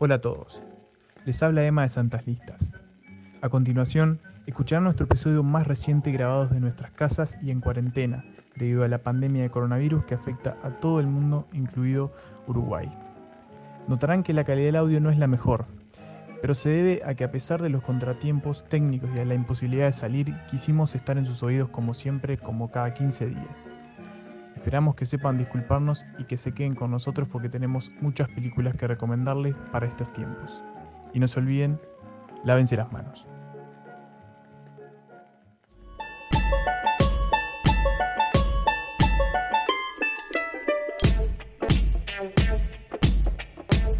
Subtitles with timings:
[0.00, 0.60] Hola a todos,
[1.24, 2.72] les habla Emma de Santas Listas.
[3.40, 8.24] A continuación, escucharán nuestro episodio más reciente grabado de nuestras casas y en cuarentena,
[8.56, 12.12] debido a la pandemia de coronavirus que afecta a todo el mundo, incluido
[12.48, 12.92] Uruguay.
[13.86, 15.66] Notarán que la calidad del audio no es la mejor,
[16.42, 19.86] pero se debe a que a pesar de los contratiempos técnicos y a la imposibilidad
[19.86, 23.66] de salir, quisimos estar en sus oídos como siempre, como cada 15 días.
[24.64, 28.86] Esperamos que sepan disculparnos y que se queden con nosotros porque tenemos muchas películas que
[28.86, 30.64] recomendarles para estos tiempos.
[31.12, 31.78] Y no se olviden,
[32.44, 33.28] lávense las manos.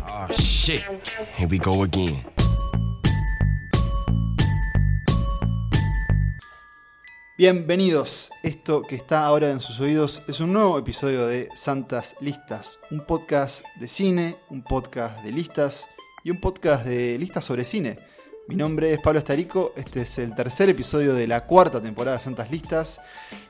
[0.08, 0.80] Oh shit.
[1.36, 2.33] Here we go again.
[7.36, 8.30] Bienvenidos.
[8.44, 13.04] Esto que está ahora en sus oídos es un nuevo episodio de Santas Listas, un
[13.04, 15.88] podcast de cine, un podcast de listas
[16.22, 17.98] y un podcast de listas sobre cine.
[18.46, 22.22] Mi nombre es Pablo Estarico, este es el tercer episodio de la cuarta temporada de
[22.22, 23.00] Santas Listas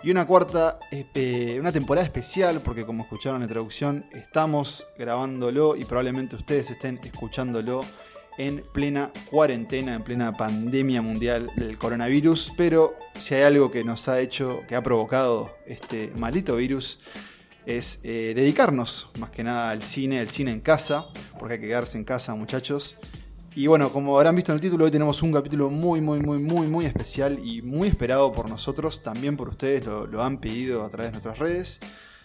[0.02, 5.76] y una cuarta, eh, una temporada especial porque como escucharon en la introducción estamos grabándolo
[5.76, 7.84] y probablemente ustedes estén escuchándolo
[8.38, 14.08] en plena cuarentena, en plena pandemia mundial del coronavirus, pero si hay algo que nos
[14.08, 17.00] ha hecho, que ha provocado este maldito virus,
[17.66, 21.06] es eh, dedicarnos más que nada al cine, el cine en casa,
[21.38, 22.96] porque hay que quedarse en casa muchachos.
[23.56, 26.38] Y bueno, como habrán visto en el título, hoy tenemos un capítulo muy, muy, muy,
[26.38, 30.88] muy, muy especial y muy esperado por nosotros, también por ustedes, lo han pedido a
[30.88, 31.80] través de nuestras redes.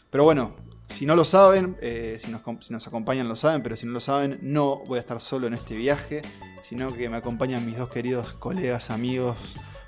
[0.09, 0.55] Pero bueno,
[0.89, 4.37] si no lo saben, eh, si, nos, acompañan lo saben, pero si no lo saben,
[4.41, 6.21] no voy a estar solo en este viaje,
[6.63, 9.37] sino que me acompañan mis dos queridos colegas, amigos,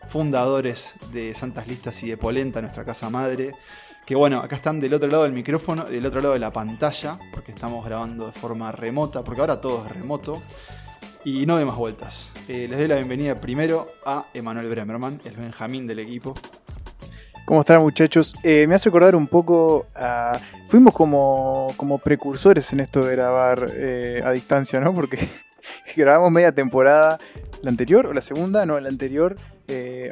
[0.08, 3.56] fundadores de Santas Listas y de Polenta, nuestra casa madre.
[4.06, 7.20] Que bueno, acá están del otro lado del micrófono, del otro lado de la pantalla,
[7.34, 10.42] porque estamos grabando de forma remota, porque ahora todo es remoto.
[11.24, 12.32] Y no de más vueltas.
[12.48, 16.34] Eh, les doy la bienvenida primero a Emanuel Bremerman, el Benjamín del equipo.
[17.46, 18.36] ¿Cómo están muchachos?
[18.44, 19.88] Eh, me hace acordar un poco.
[20.68, 24.94] Fuimos como, como precursores en esto de grabar eh, a distancia, ¿no?
[24.94, 25.18] Porque
[25.96, 27.20] grabamos media temporada,
[27.62, 29.36] la anterior o la segunda, no, la anterior,
[29.68, 30.12] eh,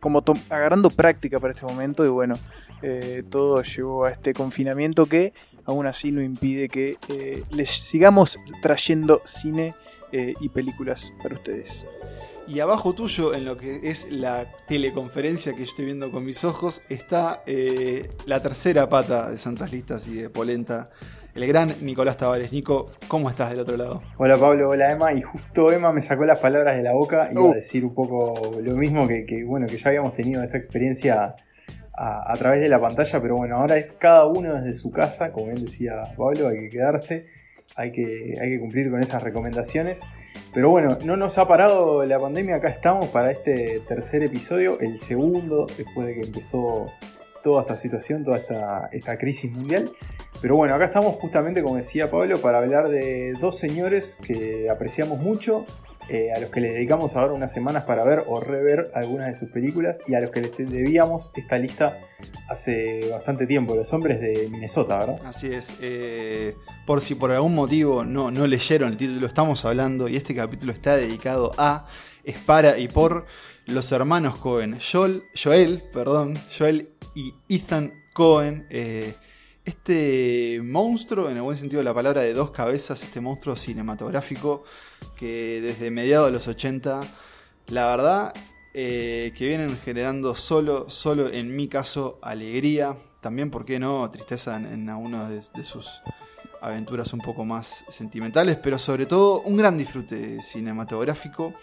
[0.00, 2.34] como agarrando práctica para este momento y bueno,
[3.30, 5.32] todo llevó a este confinamiento que
[5.64, 6.98] aún así no impide que
[7.50, 9.74] les sigamos trayendo cine
[10.12, 11.86] y películas para ustedes.
[12.46, 16.44] Y abajo tuyo, en lo que es la teleconferencia que yo estoy viendo con mis
[16.44, 20.90] ojos, está eh, la tercera pata de Santas Listas y de Polenta,
[21.34, 22.52] el gran Nicolás Tavares.
[22.52, 24.02] Nico, ¿cómo estás del otro lado?
[24.18, 25.14] Hola Pablo, hola Emma.
[25.14, 27.52] Y justo Emma me sacó las palabras de la boca y uh.
[27.52, 31.36] a decir un poco lo mismo que, que, bueno, que ya habíamos tenido esta experiencia
[31.94, 35.32] a, a través de la pantalla, pero bueno, ahora es cada uno desde su casa,
[35.32, 37.26] como bien decía Pablo, hay que quedarse
[37.76, 40.02] hay que, cumplir con esas recomendaciones.
[40.52, 44.98] Pero bueno, no nos ha parado la pandemia, acá estamos para este tercer episodio, el
[44.98, 46.86] segundo después de que empezó
[47.42, 49.90] toda esta situación, toda esta, esta crisis mundial.
[50.40, 55.18] Pero bueno, acá estamos justamente, como decía Pablo, para hablar de dos señores que apreciamos
[55.18, 55.64] mucho,
[56.08, 59.34] eh, a los que les dedicamos ahora unas semanas para ver o rever algunas de
[59.34, 61.98] sus películas y a los que les debíamos esta lista
[62.48, 65.20] hace bastante tiempo, los hombres de Minnesota, ¿verdad?
[65.24, 65.72] Así es.
[65.80, 66.54] Eh,
[66.86, 70.72] por si por algún motivo no, no leyeron el título, estamos hablando y este capítulo
[70.72, 71.86] está dedicado a,
[72.22, 73.26] es para y por
[73.66, 78.66] los hermanos Cohen, Joel, Joel, perdón, Joel y Ethan Cohen.
[78.70, 79.14] Eh,
[79.64, 84.64] este monstruo, en el buen sentido de la palabra, de dos cabezas, este monstruo cinematográfico
[85.16, 87.00] que desde mediados de los 80,
[87.68, 88.32] la verdad,
[88.74, 94.56] eh, que vienen generando solo, solo en mi caso, alegría, también, ¿por qué no?, tristeza
[94.56, 96.02] en, en algunas de, sus
[96.60, 101.54] aventuras un poco más sentimentales, pero sobre todo un gran disfrute cinematográfico.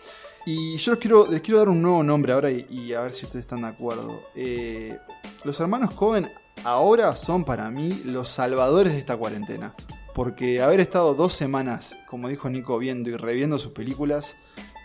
[0.46, 3.44] Y yo les quiero, dar un nuevo nombre ahora y, y a ver si ustedes
[3.44, 4.24] están de acuerdo.
[4.34, 4.98] Eh,
[5.44, 6.32] los hermanos Cohen
[6.64, 9.74] ahora son para mí los salvadores de esta cuarentena.
[10.14, 14.36] Porque haber estado dos semanas, como dijo Nico, viendo y reviendo sus películas,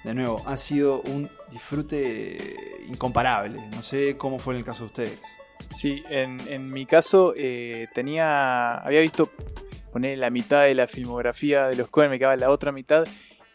[0.04, 2.36] de nuevo, ha sido un disfrute
[2.88, 3.68] incomparable.
[3.74, 5.20] No sé cómo fue en el caso de ustedes.
[5.70, 8.74] Sí, en, mi caso eh, tenía.
[8.76, 9.30] Había visto
[9.92, 13.04] poner la mitad de la filmografía de los Cohen, me quedaba la otra mitad.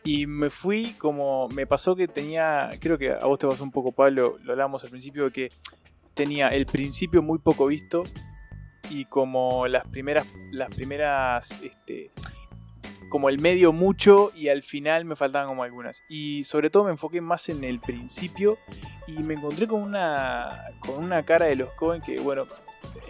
[0.04, 1.48] Y me fui como.
[1.56, 2.70] Me pasó que tenía.
[2.82, 4.38] Creo que a vos te pasó un poco, Pablo.
[4.44, 5.48] Lo hablábamos al principio, que
[6.14, 8.04] tenía el principio muy poco visto
[8.90, 12.12] y como las primeras, las primeras, este,
[13.10, 16.04] como el medio mucho y al final me faltaban como algunas.
[16.10, 18.58] Y sobre todo me enfoqué más en el principio
[19.08, 22.48] y me encontré con una, con una cara de los Cohen que, bueno,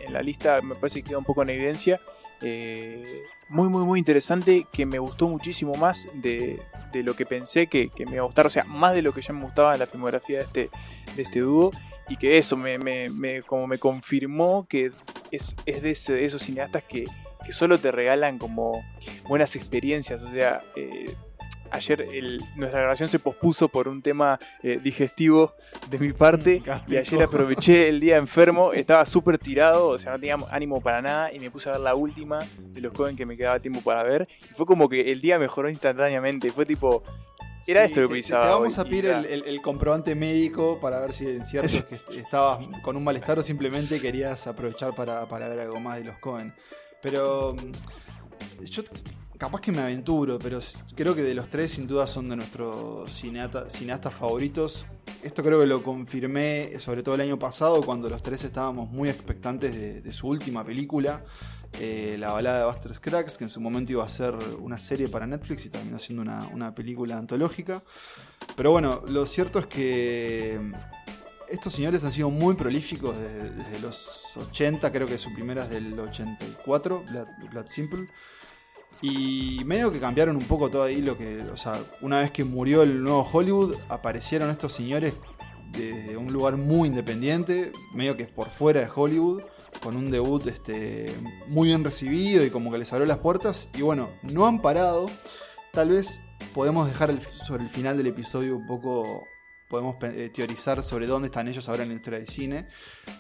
[0.06, 2.00] en la lista me parece que queda un poco en evidencia,
[2.42, 6.62] eh, muy, muy, muy interesante que me gustó muchísimo más de,
[6.92, 9.14] de lo que pensé que, que, me iba a gustar, o sea, más de lo
[9.14, 10.70] que ya me gustaba la filmografía de este,
[11.16, 11.72] de este dúo
[12.10, 14.92] y que eso me, me, me, como me confirmó que
[15.32, 17.06] es, es de, ese, de, esos cineastas que,
[17.46, 18.84] que, solo te regalan como
[19.28, 20.64] buenas experiencias, o sea...
[20.76, 21.16] Eh,
[21.72, 25.54] ayer el, nuestra grabación se pospuso por un tema eh, digestivo
[25.90, 30.20] de mi parte y ayer aproveché el día enfermo, estaba súper tirado, o sea, no
[30.20, 33.26] tenía ánimo para nada y me puse a ver la última de los jóvenes que
[33.26, 37.04] me quedaba tiempo para ver y fue como que el día mejoró instantáneamente, fue tipo...
[37.68, 38.22] Era sí, esto que.
[38.22, 41.88] Te, te vamos a pedir el, el, el, comprobante médico para ver si es cierto
[41.88, 46.06] que estabas con un malestar o simplemente querías aprovechar para, para ver algo más de
[46.06, 46.54] los Cohen.
[47.02, 48.84] Pero mm, yo
[49.42, 50.60] capaz que me aventuro, pero
[50.96, 54.86] creo que de los tres sin duda son de nuestros cineastas favoritos.
[55.24, 59.10] Esto creo que lo confirmé sobre todo el año pasado cuando los tres estábamos muy
[59.10, 61.24] expectantes de, su última película,
[61.80, 65.08] eh, La balada de Buster Scruggs, que en su momento iba a ser una serie
[65.08, 67.82] para Netflix y terminó siendo una, película antológica.
[68.56, 70.62] Pero bueno, lo cierto es que
[71.50, 76.00] estos señores han sido muy prolíficos desde, los 80, creo que su primera es del
[76.00, 78.08] 84, Blood, Blood Simple.
[79.02, 81.42] Y medio que cambiaron un poco todo ahí lo que.
[81.52, 85.14] O sea, una vez que murió el nuevo Hollywood, aparecieron estos señores
[85.72, 89.42] desde un lugar muy independiente, medio que por fuera de Hollywood,
[89.82, 91.06] con un debut este,
[91.48, 93.70] muy bien recibido y como que les abrió las puertas.
[93.74, 95.10] Y bueno, no han parado.
[95.72, 96.22] Tal vez
[96.54, 99.24] podemos dejar sobre el final del episodio un poco.
[99.70, 102.68] Podemos eh, teorizar sobre dónde están ellos ahora en la historia del cine.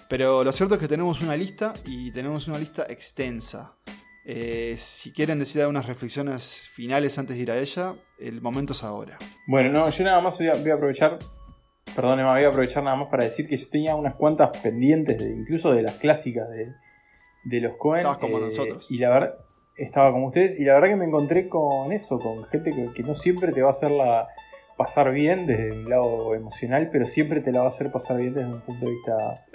[0.09, 3.77] Pero lo cierto es que tenemos una lista y tenemos una lista extensa.
[4.23, 8.83] Eh, si quieren decir algunas reflexiones finales antes de ir a ella, el momento es
[8.83, 9.17] ahora.
[9.47, 11.17] Bueno, no, yo nada más voy a, voy a aprovechar,
[11.95, 15.17] perdón, Emma, voy a aprovechar nada más para decir que yo tenía unas cuantas pendientes,
[15.17, 16.73] de, incluso de las clásicas de,
[17.45, 18.01] de los Cohen.
[18.01, 18.91] Estabas como eh, nosotros.
[18.91, 19.35] Y la verdad,
[19.75, 23.03] estaba como ustedes, y la verdad que me encontré con eso, con gente que, que
[23.03, 24.27] no siempre te va a hacerla
[24.77, 28.33] pasar bien desde un lado emocional, pero siempre te la va a hacer pasar bien
[28.33, 29.45] desde un punto de vista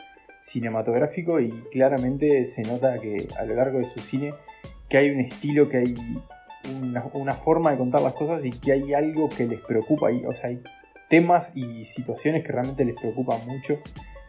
[0.41, 4.33] cinematográfico y claramente se nota que a lo largo de su cine
[4.89, 5.95] que hay un estilo, que hay
[7.15, 10.11] una, forma de contar las cosas y que hay algo que les preocupa.
[10.13, 10.63] Y, o sea, hay
[11.09, 13.79] temas y situaciones que realmente les preocupan mucho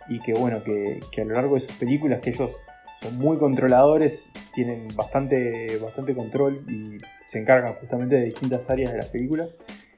[0.07, 2.62] y que, bueno, que, que a lo largo de sus películas, que ellos
[3.00, 8.98] son muy controladores, tienen bastante, bastante control y se encargan justamente de distintas áreas de
[8.98, 9.50] las películas.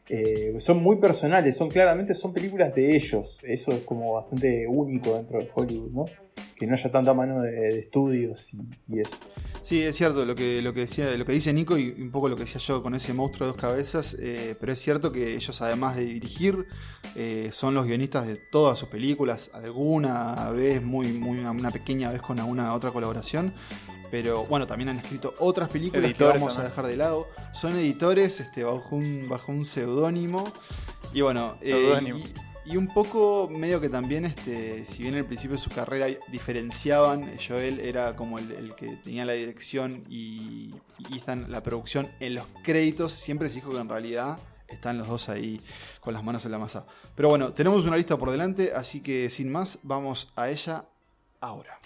[0.09, 3.39] Eh, son muy personales, son claramente son películas de ellos.
[3.43, 6.05] Eso es como bastante único dentro de Hollywood, ¿no?
[6.59, 8.59] Que no haya tanta mano de, de estudios y,
[8.89, 9.17] y, eso.
[9.61, 12.27] Sí, es cierto lo que, lo que decía, lo que dice Nico y un poco
[12.27, 14.15] lo que decía yo con ese monstruo de dos cabezas.
[14.19, 16.65] Eh, pero es cierto que ellos, además de dirigir,
[17.15, 19.51] eh, son los guionistas de todas sus películas.
[19.53, 23.53] Alguna vez, muy, muy una pequeña vez con alguna otra colaboración.
[24.11, 26.65] Pero bueno, también han escrito otras películas editores que vamos también.
[26.65, 27.27] a dejar de lado.
[27.53, 30.51] Son editores este, bajo un, bajo un seudónimo.
[31.13, 32.13] Y bueno, eh,
[32.69, 37.31] y, un poco medio que también, este, si bien al principio de su carrera diferenciaban,
[37.37, 40.73] Joel era como el, que tenía la dirección y,
[41.47, 45.59] la producción en los créditos, siempre se dijo que en realidad están los dos ahí
[45.99, 46.85] con las manos en la masa.
[47.15, 50.85] Pero bueno, tenemos una lista por delante, así que sin más, vamos a ella
[51.39, 51.79] ahora.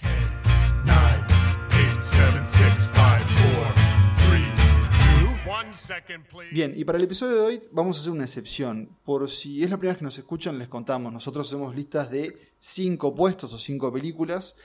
[6.52, 8.90] Bien, y para el episodio de hoy vamos a hacer una excepción.
[9.04, 11.12] Por si es la primera vez que nos escuchan, les contamos.
[11.12, 14.56] Nosotros hacemos listas de 5 puestos o 5 películas.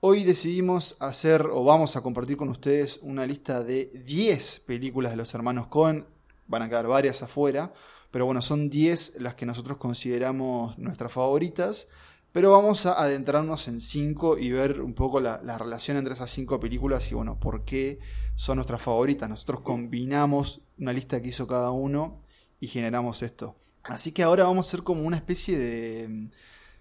[0.00, 5.16] Hoy decidimos hacer o vamos a compartir con ustedes una lista de 10 películas de
[5.16, 6.06] los hermanos Cohen.
[6.46, 7.72] Van a quedar varias afuera,
[8.10, 11.88] pero bueno, son 10 las que nosotros consideramos nuestras favoritas.
[12.38, 16.30] Pero vamos a adentrarnos en 5 y ver un poco la, la, relación entre esas
[16.30, 17.98] 5 películas y bueno, por qué
[18.36, 19.28] son nuestras favoritas.
[19.28, 22.22] Nosotros combinamos una lista que hizo cada uno
[22.60, 23.56] y generamos esto.
[23.82, 26.28] Así que ahora vamos a hacer como una especie de...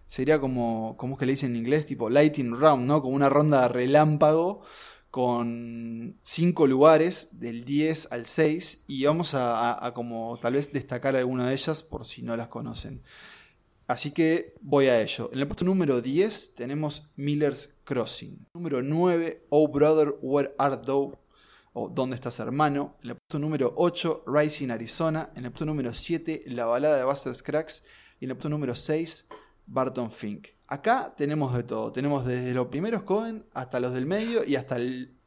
[0.05, 1.87] Sería como, ¿cómo es que le dicen en inglés?
[1.87, 3.01] Tipo lighting round, ¿no?
[3.01, 4.61] Como una ronda de relámpago
[5.09, 11.15] con 5 lugares del 10 al 6 y vamos a, a como tal vez destacar
[11.15, 13.01] alguna de ellas por si no las conocen.
[13.88, 15.29] Así que voy a ello.
[15.32, 18.46] En el puesto número 10 tenemos Miller's Crossing.
[18.53, 21.17] Número 9, Oh Brother, Where Art Thou?
[21.72, 22.98] O ¿Dónde estás hermano?
[23.01, 25.29] En el puesto número 8, Rising Arizona.
[25.36, 27.84] En el puesto número 7, La balada de Buster Scruggs.
[28.20, 29.25] Y en el puesto número 6,
[29.67, 30.50] Barton Fink.
[30.67, 31.94] Acá tenemos de todo.
[31.94, 34.77] Tenemos desde los primeros Cohen hasta los del medio y hasta,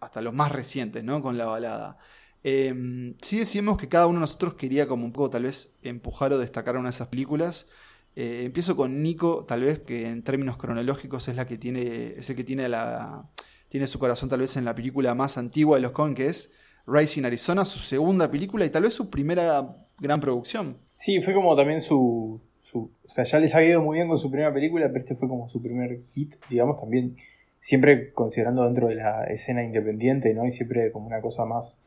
[0.00, 1.22] hasta los más recientes, ¿no?
[1.22, 1.96] Con la balada.
[2.44, 6.34] Eh, sí decimos que cada uno de nosotros quería como un poco tal vez empujar
[6.34, 7.68] o destacar una de esas películas.
[8.16, 12.28] Eh, empiezo con Nico, tal vez que en términos cronológicos es la que tiene, es
[12.28, 13.30] el que tiene la,
[13.68, 16.52] tiene su corazón tal vez en la película más antigua de los Coen, que es
[16.86, 20.76] Rising Arizona, su segunda película y tal vez su primera gran producción.
[20.96, 24.18] Sí, fue como también su, su, O sea, ya les ha ido muy bien con
[24.18, 27.16] su primera película, pero este fue como su primer hit, digamos, también
[27.60, 30.46] siempre considerando dentro de la escena independiente, ¿no?
[30.46, 31.80] Y siempre como una cosa más,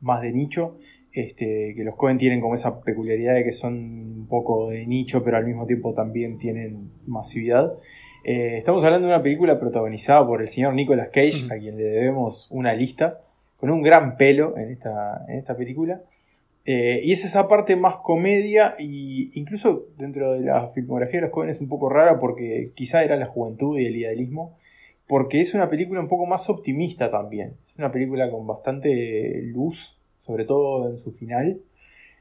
[0.00, 0.78] más de nicho.
[1.18, 5.24] Este, que los Cohen tienen como esa peculiaridad de que son un poco de nicho,
[5.24, 7.72] pero al mismo tiempo también tienen masividad.
[8.22, 11.82] Eh, estamos hablando de una película protagonizada por el señor Nicolas Cage, a quien le
[11.82, 13.20] debemos una lista,
[13.56, 16.02] con un gran pelo en esta, en esta película.
[16.64, 21.32] Eh, y es esa parte más comedia, y incluso dentro de la filmografía de los
[21.32, 24.56] Cohen es un poco rara porque quizá era la juventud y el idealismo,
[25.08, 27.54] porque es una película un poco más optimista también.
[27.70, 29.97] Es una película con bastante luz,
[30.28, 31.58] sobre todo en su final.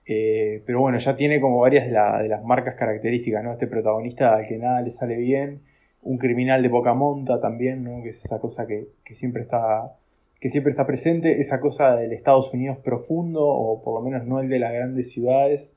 [0.06, 3.52] Eh, pero bueno, ya tiene como varias de, las marcas características, ¿no?
[3.52, 5.60] Este protagonista al que nada le sale bien,
[6.04, 8.02] un criminal de poca monta también, ¿no?
[8.02, 9.94] Que es esa cosa que, siempre está
[10.40, 14.40] que siempre está presente, esa cosa del Estados Unidos profundo, o por lo menos no
[14.40, 15.74] el de las grandes ciudades,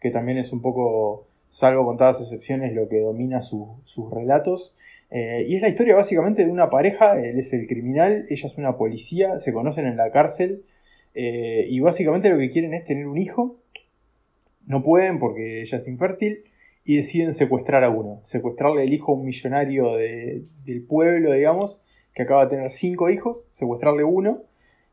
[0.00, 4.74] que también es un poco, salvo con todas excepciones, lo que domina sus relatos.
[5.10, 8.56] Eh, y es la historia básicamente de una pareja, él es el criminal, ella es
[8.56, 10.62] una policía, se conocen en la cárcel
[11.14, 13.56] eh, y básicamente lo que quieren es tener un hijo,
[14.66, 16.44] no pueden porque ella es infértil
[16.84, 21.80] y deciden secuestrar a uno, secuestrarle el hijo a un millonario del pueblo, digamos,
[22.14, 24.42] que acaba de tener cinco hijos, secuestrarle uno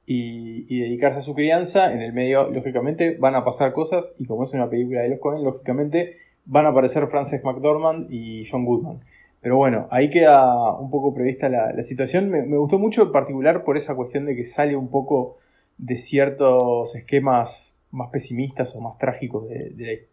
[0.06, 1.94] y, dedicarse a su crianza.
[1.94, 5.20] En el medio, lógicamente, van a pasar cosas y como es una película de los
[5.20, 9.02] Cohen, lógicamente van a aparecer Frances McDormand y John Goodman.
[9.42, 12.30] Pero bueno, ahí queda un poco prevista la, situación.
[12.30, 15.38] Me, gustó mucho en particular por esa cuestión de que sale un poco
[15.82, 20.08] de ciertos esquemas más pesimistas o más trágicos de,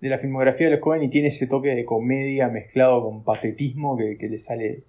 [0.00, 4.28] la, filmografía de los Cohen y tiene ese toque de comedia mezclado con patetismo que,
[4.28, 4.84] le sale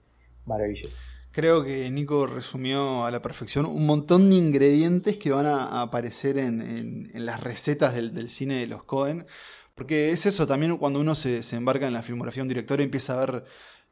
[0.46, 0.96] maravilloso.
[1.32, 6.38] Creo que Nico resumió a la perfección un montón de ingredientes que van a aparecer
[6.38, 9.26] en, las recetas del, del, cine de los Cohen.
[9.74, 13.14] Porque es eso, también cuando uno se, embarca en la filmografía de un director empieza
[13.14, 13.44] a ver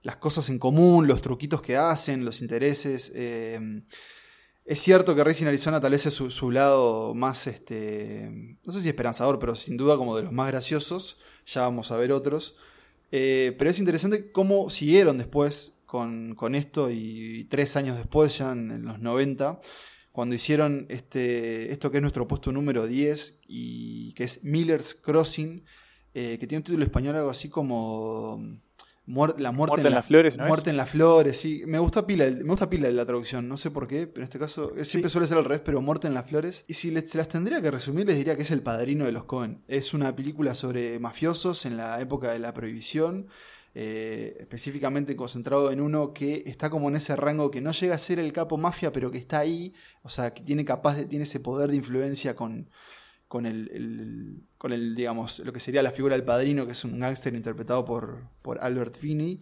[0.04, 3.12] las cosas en común, los truquitos que hacen, los intereses.
[3.16, 3.60] Eh,
[4.68, 8.90] es cierto que Racing Arizona tal vez es su, lado más, este, no sé si
[8.90, 11.18] esperanzador, pero sin duda como de los más graciosos.
[11.46, 12.58] Ya vamos a ver otros.
[13.14, 18.84] Eh, pero es interesante cómo siguieron después con, esto y, tres años después, ya en,
[18.84, 19.62] los 90,
[20.12, 25.64] cuando hicieron este, esto que es nuestro puesto número 10 y que es Miller's Crossing,
[26.14, 28.60] eh, que tiene un título español algo así como
[29.08, 31.64] la muerte, en, las flores, Muerte en las flores, sí.
[31.66, 34.38] Me gusta pila, me gusta pila la traducción, no sé por qué, pero en este
[34.38, 36.66] caso siempre suele ser al revés, pero Muerte en las flores.
[36.68, 39.24] Y si se las tendría que resumir, les diría que es El padrino de los
[39.24, 39.64] Cohen.
[39.68, 43.28] Es una película sobre mafiosos en la época de la prohibición.
[43.80, 48.00] Eh, específicamente concentrado en uno que está como en ese rango que no llega a
[48.00, 49.72] ser el capo mafia, pero que está ahí,
[50.02, 52.72] o sea, que tiene capaz de, tiene ese poder de influencia con,
[53.28, 57.00] con el, con el, digamos, lo que sería la figura del padrino, que es un
[57.00, 59.40] gángster interpretado por, por Albert Finney.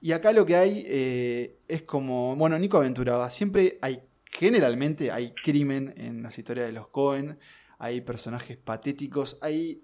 [0.00, 4.00] Y acá lo que hay eh, es como, bueno, Nico aventuraba, siempre hay,
[4.30, 7.38] generalmente hay crimen en las historias de los Cohen,
[7.78, 9.82] hay personajes patéticos, hay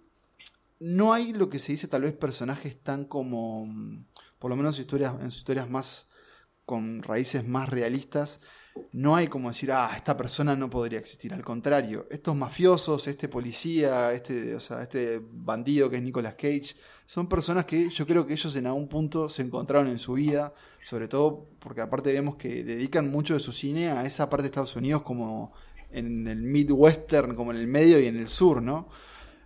[0.83, 3.69] no hay lo que se dice tal vez personajes tan como,
[4.41, 6.09] por lo menos historias, en sus historias más
[6.67, 8.41] con raíces más realistas,
[8.93, 11.33] no hay como decir, ah, esta persona no podría existir.
[11.33, 16.75] Al contrario, estos mafiosos, este policía, este, o sea, este bandido que es Nicolas Cage,
[17.07, 20.55] son personas que yo creo que ellos en algún punto se encontraron en su vida,
[20.83, 24.49] sobre todo porque aparte vemos que dedican mucho de su cine a esa parte de
[24.49, 25.53] Estados Unidos como
[25.91, 28.89] en el Midwestern, como en el medio y en el sur, ¿no?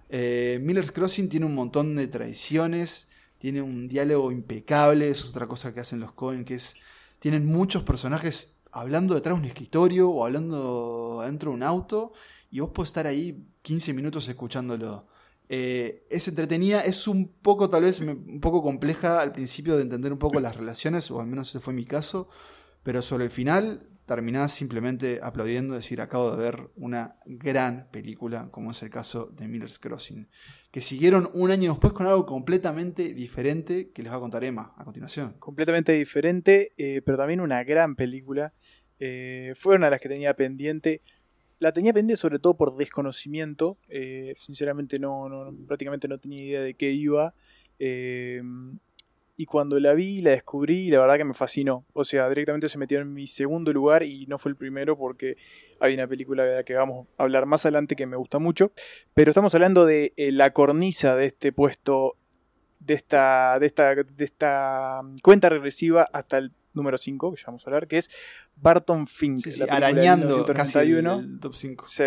[0.08, 5.46] Eh, Miller's Crossing tiene un montón de traiciones, tiene un diálogo impecable, eso es otra
[5.46, 6.74] cosa que hacen los Cohen, que es,
[7.18, 12.12] tienen muchos personajes hablando detrás de un escritorio o hablando dentro de un auto,
[12.50, 15.06] y vos podés estar ahí 15 minutos escuchándolo.
[15.48, 20.12] Eh, es entretenida, es un poco, tal vez, un poco compleja al principio de entender
[20.12, 22.28] un poco las relaciones, o al menos ese fue mi caso,
[22.82, 28.70] pero sobre el final terminás simplemente aplaudiendo, decir, acabo de ver una gran película, como
[28.70, 30.28] es el caso de Miller's Crossing,
[30.70, 34.74] que siguieron un año después con algo completamente diferente que les va a contar Emma
[34.76, 35.34] a continuación.
[35.38, 38.54] Completamente diferente, eh, pero también una gran película.
[39.00, 41.02] Eh, fue una de las que tenía pendiente.
[41.58, 43.78] La tenía pendiente sobre todo por desconocimiento.
[43.88, 47.34] Eh, sinceramente no, no, prácticamente no tenía idea de qué iba.
[49.38, 51.84] Y cuando la vi, la descubrí y la verdad que me fascinó.
[51.92, 55.36] O sea, directamente se metió en mi segundo lugar y no fue el primero porque
[55.78, 58.72] hay una película de la que vamos a hablar más adelante que me gusta mucho.
[59.12, 62.16] Pero estamos hablando de eh, la cornisa de este puesto,
[62.80, 67.66] de esta, de esta, de esta cuenta regresiva hasta el número 5, que ya vamos
[67.66, 68.10] a hablar, que es
[68.56, 69.40] Barton Fink.
[69.40, 71.34] Sí, sí, la de arañando casi el, 1991.
[71.34, 71.86] el top 5.
[71.88, 72.04] Sí.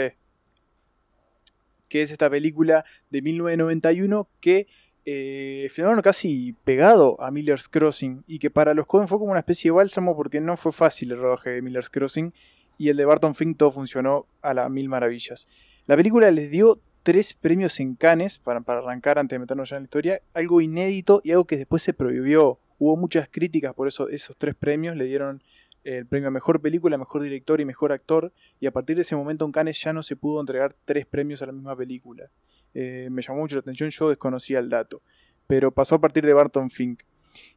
[1.87, 4.67] Que es esta película de 1991 que
[5.05, 9.39] eh, filmaron casi pegado a Miller's Crossing y que para los Coen fue como una
[9.39, 12.31] especie de bálsamo porque no fue fácil el rodaje de Miller's Crossing
[12.77, 15.47] y el de Barton Fink todo funcionó a las mil maravillas.
[15.87, 19.77] La película les dio tres premios en Cannes para, para arrancar antes de meternos ya
[19.77, 22.59] en la historia, algo inédito y algo que después se prohibió.
[22.79, 25.43] Hubo muchas críticas por eso, esos tres premios, le dieron
[25.83, 29.15] el premio a mejor película, mejor director y mejor actor, y a partir de ese
[29.15, 32.29] momento en Cannes ya no se pudo entregar tres premios a la misma película.
[32.73, 35.01] Eh, me llamó mucho la atención, yo desconocía el dato,
[35.47, 37.03] pero pasó a partir de Barton Fink.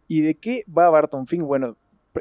[0.09, 1.45] ¿Y de qué va Barton Fink?
[1.45, 1.77] Bueno,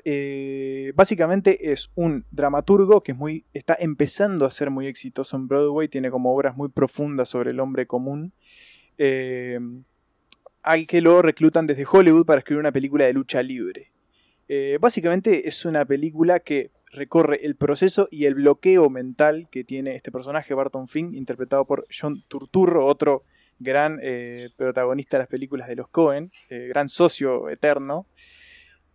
[0.06, 5.48] eh, básicamente es un dramaturgo que es muy, está empezando a ser muy exitoso en
[5.48, 8.34] Broadway, tiene como obras muy profundas sobre el hombre común.
[8.98, 9.60] eh,
[10.64, 13.92] al que lo reclutan desde Hollywood para escribir una película de lucha libre.
[14.48, 19.96] Eh, básicamente es una película que recorre el proceso y el bloqueo mental que tiene
[19.96, 23.24] este personaje, Barton Fink, interpretado por John Turturro, otro
[23.60, 28.08] gran eh, protagonista de las películas de los Cohen, eh, gran socio eterno,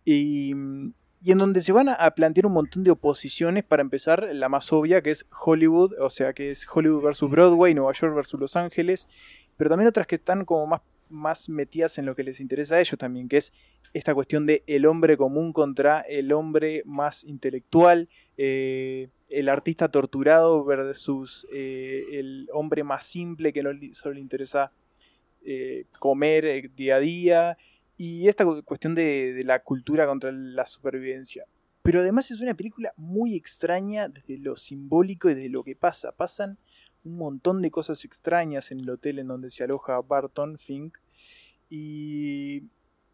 [0.04, 0.52] y,
[1.22, 4.72] y en donde se van a, plantear un montón de oposiciones para empezar, la más
[4.72, 8.56] obvia, que es Hollywood, o sea, que es Hollywood versus Broadway, Nueva York versus Los
[8.56, 9.08] Ángeles,
[9.56, 12.80] pero también otras que están como más, más metidas en lo que les interesa a
[12.80, 13.52] ellos también, que es
[13.92, 20.64] esta cuestión de el hombre común contra el hombre más intelectual, eh, el artista torturado
[20.64, 24.72] versus eh, el hombre más simple que no solo le interesa
[25.44, 27.58] eh, comer día a día,
[27.96, 31.46] y esta cu- cuestión de, de la cultura contra la supervivencia.
[31.82, 36.10] Pero además es una película muy extraña desde lo simbólico y de lo que pasa.
[36.10, 36.58] Pasan
[37.06, 40.98] un montón de cosas extrañas en el hotel en donde se aloja Barton Fink
[41.70, 42.64] y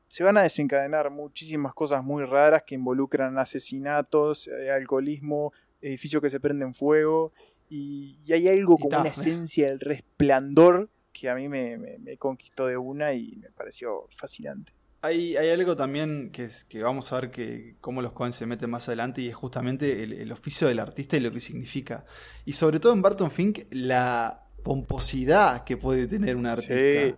[0.08, 6.30] se van a desencadenar muchísimas cosas muy raras que involucran asesinatos, eh, alcoholismo, edificios que
[6.30, 7.32] se prenden fuego
[7.68, 12.16] y, y hay algo como una esencia del resplandor que a mí me, me- me
[12.16, 14.72] conquistó de una y me pareció fascinante.
[15.04, 18.46] Hay, hay algo también que, es, que vamos a ver que cómo los Cohen se
[18.46, 22.04] meten más adelante y es justamente el, el oficio del artista y lo que significa.
[22.44, 26.74] Y sobre todo en Barton Fink, la pomposidad que puede tener un artista.
[26.74, 27.14] Sí.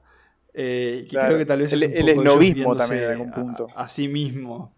[0.57, 3.31] Eh, que creo que tal vez El- es un el poco esnovismo también en algún
[3.31, 3.67] a- punto.
[3.77, 4.75] A, sí mismo.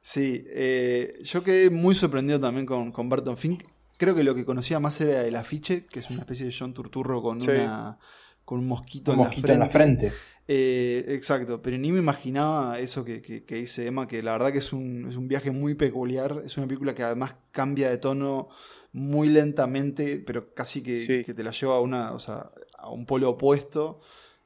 [0.00, 3.64] Sí, eh, yo quedé muy sorprendido también con, con Barton Fink.
[3.98, 6.72] Creo que lo que conocía más era el afiche, que es una especie de John
[6.72, 7.50] Turturro con, Sí.
[7.50, 7.98] una,
[8.44, 10.12] con un mosquito, Un en, mosquito la en la frente.
[10.48, 14.52] Eh, exacto, pero ni me imaginaba eso que, que- que dice Emma, que la verdad
[14.52, 17.98] que es un, es un viaje muy peculiar, es una película que además cambia de
[17.98, 18.48] tono
[18.92, 21.24] muy lentamente, pero casi que, Sí.
[21.24, 24.00] que te la lleva a, una, o sea, a un polo opuesto.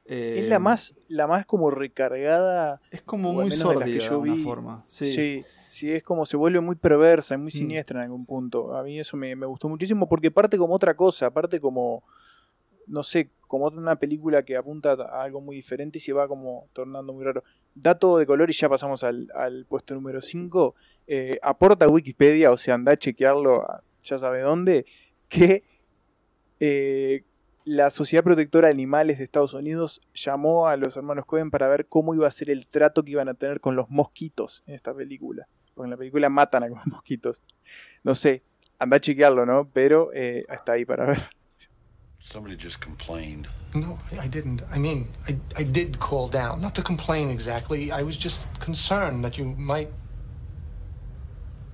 [0.05, 3.99] Eh, es la más, la más como recargada Es como muy menos de sórdida que
[3.99, 4.43] yo vi.
[4.43, 4.83] forma.
[4.87, 5.05] Sí.
[5.13, 5.45] Sí.
[5.69, 7.51] sí, es como se vuelve muy perversa y muy Mm.
[7.51, 8.75] siniestra en algún punto.
[8.75, 12.03] A mí eso me, me gustó muchísimo porque parte como otra cosa, parte como,
[12.87, 16.69] no sé, como una película que apunta a algo muy diferente y se va como
[16.71, 17.43] tornando muy raro.
[17.75, 20.73] Dato de color y ya pasamos al, puesto número 5.
[21.41, 23.67] aporta Wikipedia, o sea, anda a chequearlo,
[24.05, 24.85] ya sabe dónde,
[25.27, 25.65] que
[26.61, 27.25] eh,
[27.65, 31.87] la Sociedad Protectora de Animales de Estados Unidos llamó a los hermanos Cohen para ver
[31.87, 34.93] cómo iba a ser el trato que iban a tener con los mosquitos en esta
[34.93, 35.49] película.
[35.73, 37.41] Porque en la película matan a los mosquitos.
[38.01, 38.43] No sé,
[38.79, 39.69] anda a chequearlo, ¿no?
[39.73, 41.40] Pero eh, está ahí para ver.
[42.29, 43.47] Somebody just complained.
[43.73, 44.61] No, I didn't.
[44.71, 46.61] I mean, I, I did call down.
[46.61, 47.91] Not to complain exactly.
[47.91, 49.91] I was just concerned that you might.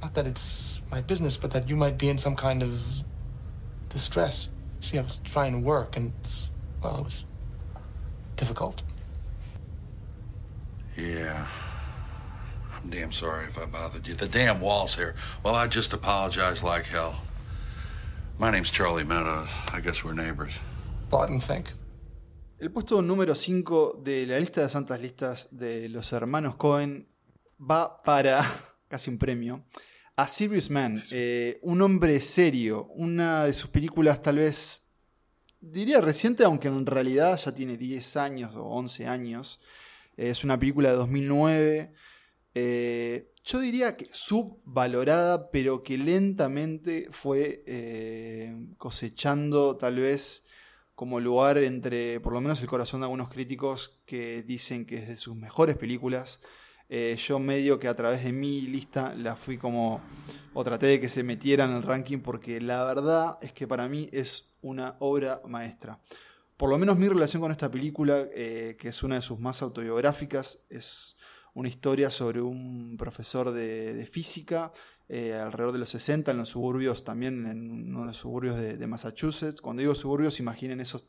[0.02, 2.82] Not that it's my business, but that you might be in some kind of
[3.90, 4.52] distress.
[4.80, 6.50] See, I was trying to work, and it's,
[6.84, 7.24] well, it was
[8.36, 8.84] difficult.
[10.96, 11.48] Yeah.
[12.76, 14.14] I'm damn sorry if I bothered you.
[14.16, 15.16] The damn wall's here.
[15.44, 17.22] Well, I just apologize like hell.
[18.40, 19.50] My name's Charlie Meadows.
[19.74, 20.60] I guess we're neighbors.
[21.10, 21.70] Barton Fink.
[22.60, 27.08] El puesto número 5 de la lista de santas listas de los hermanos Cohen
[27.60, 28.46] va para
[28.88, 29.64] casi un premio.
[30.16, 34.88] A Serious Man, eh, un hombre serio, una de sus películas tal vez,
[35.60, 39.60] diría reciente, aunque en realidad ya tiene 10 años o 11 años.
[40.16, 41.94] Eh, es una película de 2009.
[42.54, 50.46] eh, yo diría que subvalorada, pero que lentamente fue eh, cosechando tal vez
[50.96, 55.08] como lugar entre, por lo menos el corazón de algunos críticos que dicen que es
[55.08, 56.42] de sus mejores películas.
[56.90, 60.02] Eh, yo medio que a través de mi lista la fui como,
[60.54, 63.88] o traté de que se metiera en el ranking porque la verdad es que para
[63.88, 66.02] mí es una obra maestra.
[66.58, 69.62] Por lo menos mi relación con esta película, eh, que es una de sus más
[69.62, 71.17] autobiográficas, es
[71.58, 74.72] una historia sobre un profesor de, física
[75.10, 78.88] eh, alrededor de los 60 en los suburbios, también en uno de los suburbios de,
[78.88, 79.60] Massachusetts.
[79.60, 81.06] Cuando digo suburbios, imaginen esos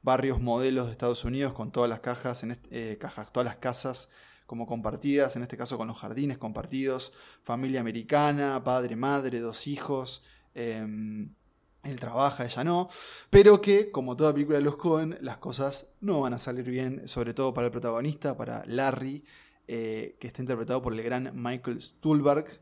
[0.00, 4.08] barrios modelos de Estados Unidos con todas las cajas, en este- cajas, todas las casas
[4.46, 10.24] como compartidas, en este caso con los jardines compartidos, familia americana, padre, madre, dos hijos.
[10.54, 11.32] em,
[11.84, 12.88] él trabaja, ella no,
[13.30, 17.06] pero que, como toda película de los Cohen, las cosas no van a salir bien,
[17.06, 19.24] sobre todo para el protagonista, para Larry,
[19.72, 22.60] eh, que está interpretado por el gran Michael Stuhlbarg.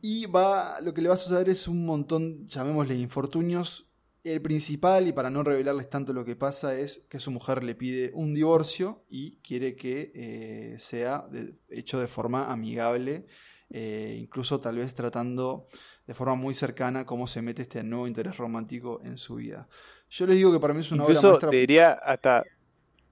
[0.00, 3.86] Y va, lo que le va a suceder es un montón, llamémosle, infortunios.
[4.24, 7.74] El principal, y para no revelarles tanto lo que pasa, es que su mujer le
[7.74, 13.26] pide un divorcio y quiere que eh, sea de- hecho de forma amigable,
[13.68, 15.66] eh, incluso tal vez tratando
[16.06, 19.68] de forma muy cercana cómo se mete este nuevo interés romántico en su vida.
[20.08, 22.44] Yo les digo que para mí es una obra Incluso maestra te diría hasta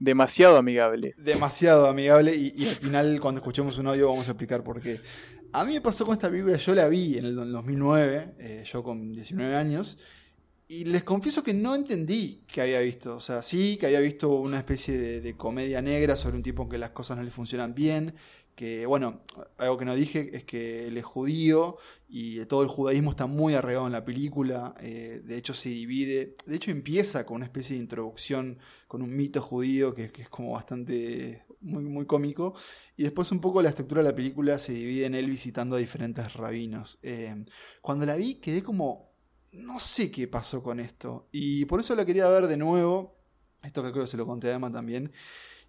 [0.01, 1.13] demasiado amigable.
[1.17, 4.99] demasiado amigable y, al final cuando escuchemos un audio vamos a explicar por qué.
[5.53, 8.81] A mí me pasó con esta película, yo la vi en el 2009, eh, yo
[8.83, 9.97] con 19 años,
[10.67, 13.17] y les confieso que no entendí que había visto.
[13.17, 16.63] O sea, sí que había visto una especie de, de comedia negra sobre un tipo
[16.63, 18.15] en que las cosas no le funcionan bien,
[18.61, 19.21] que bueno,
[19.57, 23.55] algo que no dije es que él es judío y todo el judaísmo está muy
[23.55, 27.75] arraigado en la película, eh, de hecho se divide, de hecho empieza con una especie
[27.75, 32.53] de introducción con un mito judío que, es como bastante muy, muy cómico,
[32.95, 35.79] y después un poco la estructura de la película se divide en él visitando a
[35.79, 36.99] diferentes rabinos.
[37.01, 37.43] Eh,
[37.81, 39.15] cuando la vi quedé como,
[39.53, 43.17] no sé qué pasó con esto, y por eso la quería ver de nuevo,
[43.63, 45.11] esto que creo que se lo conté a Emma también,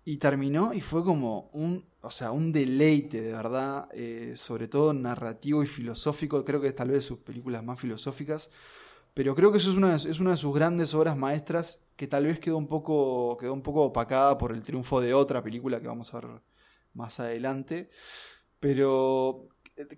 [0.05, 4.93] y terminó y fue como un, o sea, un deleite de verdad, eh, sobre todo
[4.93, 6.45] narrativo y filosófico.
[6.45, 8.51] Creo que es tal vez de sus películas más filosóficas.
[9.15, 12.27] Pero creo que eso es una, es una de sus grandes obras maestras que tal
[12.27, 15.89] vez quedó un, poco, quedó un poco opacada por el triunfo de otra película que
[15.89, 16.31] vamos a ver
[16.95, 17.91] más adelante.
[18.59, 19.49] Pero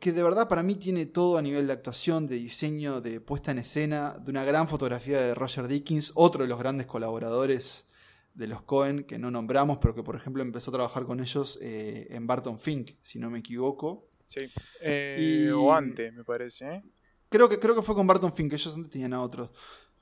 [0.00, 3.52] que de verdad para mí tiene todo a nivel de actuación, de diseño, de puesta
[3.52, 7.86] en escena, de una gran fotografía de Roger Dickens, otro de los grandes colaboradores
[8.34, 11.58] de los Cohen que no nombramos, pero que por ejemplo empezó a trabajar con ellos
[11.62, 14.08] eh, en Barton Fink, si no me equivoco.
[14.26, 14.40] Sí.
[14.80, 16.66] Eh, Y- O antes, me parece.
[16.66, 16.82] ¿eh?
[17.28, 19.50] Creo que, creo que fue con Barton Fink, ellos antes tenían a otros.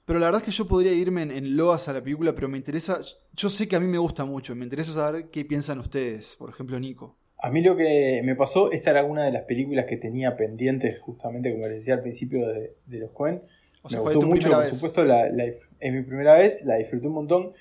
[0.05, 2.49] Pero la verdad es que yo podría irme en, en loas a la película, pero
[2.49, 3.01] me interesa,
[3.35, 6.51] yo sé que a mí me gusta mucho, me interesa saber qué piensan ustedes, por
[6.51, 7.17] ejemplo Nico.
[7.39, 11.01] A mí lo que me pasó, esta era una de las películas que tenía pendientes,
[11.01, 13.41] justamente como les decía al principio de, de los Cohen.
[13.83, 14.75] O sea, me fue gustó tu mucho, por vez.
[14.75, 15.45] supuesto, la, la-
[15.81, 17.53] es mi primera vez, la disfruté un montón.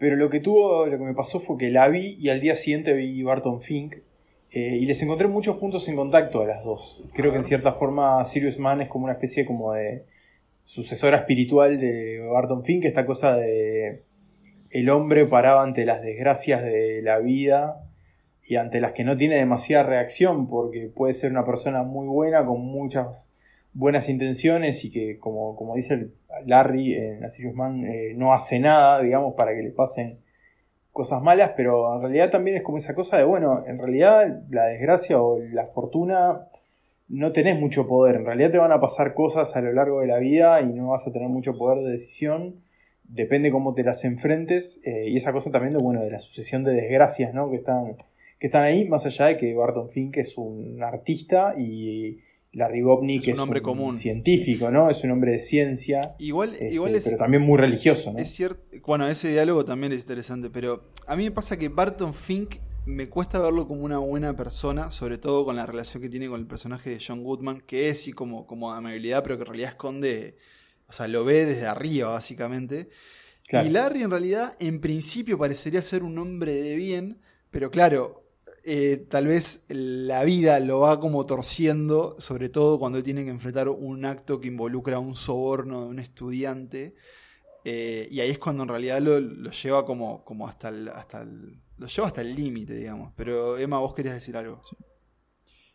[0.00, 2.54] Pero lo que tuvo, lo que me pasó fue que la vi y al día
[2.56, 3.96] siguiente vi Barton Fink.
[4.50, 7.04] eh, y les encontré muchos puntos en contacto a las dos.
[7.12, 10.06] Creo que en cierta forma Sirius Man es como una especie como de
[10.64, 14.02] sucesora espiritual de Barton Fink, esta cosa de
[14.70, 17.84] el hombre parado ante las desgracias de la vida
[18.42, 22.44] y ante las que no tiene demasiada reacción, porque puede ser una persona muy buena,
[22.46, 23.30] con muchas
[23.72, 26.08] buenas intenciones y que, como, como dice
[26.46, 30.18] Larry en la Sirius Man, eh, no hace nada, digamos, para que le pasen
[30.92, 34.66] cosas malas, pero en realidad también es como esa cosa de, bueno, en realidad la
[34.66, 36.48] desgracia o la fortuna
[37.08, 40.06] no tenés mucho poder, en realidad te van a pasar cosas a lo largo de
[40.06, 42.56] la vida y no vas a tener mucho poder de decisión,
[43.04, 46.62] depende cómo te las enfrentes, eh, y esa cosa también de, bueno, de la sucesión
[46.64, 47.50] de desgracias, ¿no?
[47.50, 47.96] Que están,
[48.38, 52.20] que están ahí, más allá de que Barton Fink es un artista y
[52.52, 53.94] Larry Es es un hombre común.
[53.94, 54.90] científico, ¿no?
[54.90, 58.18] Es un hombre de ciencia, Igual, este, igual es, pero también muy religioso, ¿no?
[58.18, 62.12] Es cierto, bueno, ese diálogo también es interesante, pero a mí me pasa que Barton
[62.12, 66.28] Fink me cuesta verlo como una buena persona, sobre todo con la relación que tiene
[66.28, 69.48] con el personaje de John Goodman, que es sí como, como amabilidad, pero que en
[69.48, 70.36] realidad esconde,
[70.88, 72.88] o sea, lo ve desde arriba, básicamente.
[73.46, 73.68] Claro.
[73.68, 77.18] Y Larry en realidad, en principio, parecería ser un hombre de bien,
[77.52, 78.19] pero claro,
[78.64, 83.68] eh, tal vez la vida lo va como torciendo, sobre todo cuando tiene que enfrentar
[83.68, 86.94] un acto que involucra un soborno de un estudiante.
[87.64, 91.86] Eh, y ahí es cuando en realidad lo, lleva como, como hasta el, hasta lo
[91.86, 93.12] lleva hasta el límite, digamos.
[93.16, 94.60] Pero Emma, vos querías decir algo.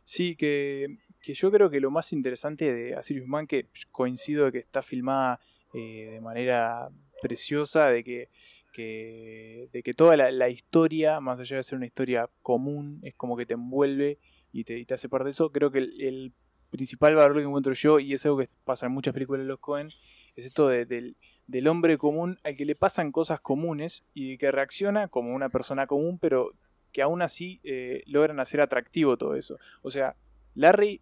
[0.03, 4.51] Sí, que, que yo creo que lo más interesante de Asirius Man, que coincido de
[4.51, 5.39] que está filmada
[5.73, 6.89] eh, de manera
[7.21, 8.29] preciosa, de que,
[8.75, 13.37] que- de que toda la, historia, más allá de ser una historia común, es como
[13.37, 14.19] que te envuelve
[14.51, 15.49] y te, hace parte de eso.
[15.51, 16.33] Creo que el,
[16.71, 19.59] principal valor que encuentro yo, y es algo que pasa en muchas películas de los
[19.59, 19.87] Cohen,
[20.35, 21.15] es esto de- del,
[21.47, 25.87] del hombre común al que le pasan cosas comunes y que reacciona como una persona
[25.87, 26.51] común, pero
[26.91, 29.57] que aún así eh, logran hacer atractivo todo eso.
[29.83, 30.17] O sea,
[30.53, 31.01] Larry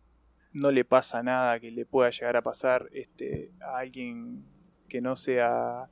[0.51, 4.45] no le pasa nada que le pueda llegar a pasar este, a alguien
[4.87, 5.89] que no sea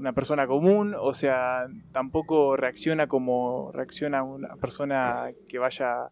[0.00, 6.08] una persona común, o sea, tampoco reacciona como reacciona una persona que vaya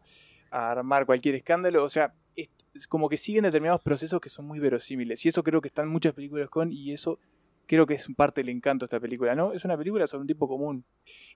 [0.51, 2.51] a armar cualquier escándalo, o sea, es,
[2.87, 6.13] como que siguen determinados procesos que son muy verosímiles, y eso creo que están muchas
[6.13, 7.19] películas con, y eso
[7.67, 9.53] creo que es parte del encanto de esta película, ¿no?
[9.53, 10.85] Es una película sobre un tipo común.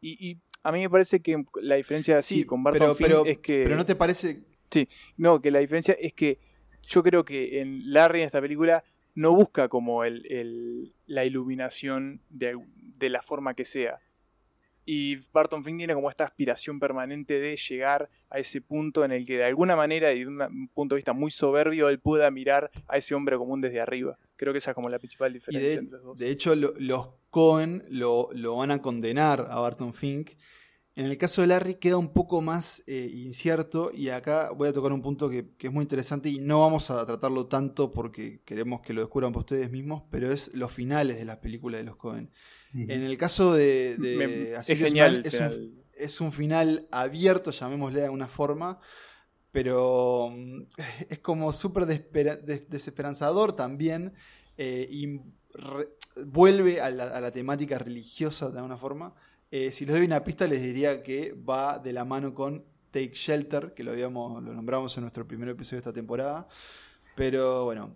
[0.01, 3.65] Y, a mí me parece que la diferencia sí, con Barton pero, es que...
[3.65, 4.45] Pero no te parece...
[4.71, 6.39] Sí, no, que la diferencia es que
[6.87, 12.59] yo creo que en Larry en esta película no busca como el, la iluminación de,
[12.77, 14.01] de, la forma que sea.
[14.85, 19.25] Y Barton Fink tiene como esta aspiración permanente de llegar a ese punto en el
[19.25, 22.71] que de alguna manera y de un punto de vista muy soberbio él pueda mirar
[22.89, 24.19] a ese hombre común desde arriba.
[24.37, 26.19] Creo que esa es como la principal diferencia de, entre los dos.
[26.19, 30.33] De hecho, los Cohen lo, lo, van a condenar a Barton Fink
[30.95, 34.73] en el caso de Larry queda un poco más eh, incierto y acá voy a
[34.75, 38.83] tocar un punto que, es muy interesante y no vamos a tratarlo tanto porque queremos
[38.83, 41.97] que lo descubran por ustedes mismos, pero es los finales de las películas de los
[41.97, 42.31] Cohen.
[42.75, 44.55] En el caso de...
[44.55, 45.23] es genial.
[45.95, 48.79] es, un, final abierto, llamémosle de alguna forma,
[49.51, 50.63] pero mm,
[51.09, 54.15] es como súper desesperanzador también
[54.59, 55.21] eh, y
[56.25, 59.15] vuelve a la temática religiosa de alguna forma
[59.53, 63.13] eh, si les doy una pista, les diría que va de la mano con Take
[63.13, 66.49] Shelter, que lo, habíamos, lo nombramos en nuestro primer episodio de esta temporada.
[67.15, 67.95] Pero bueno,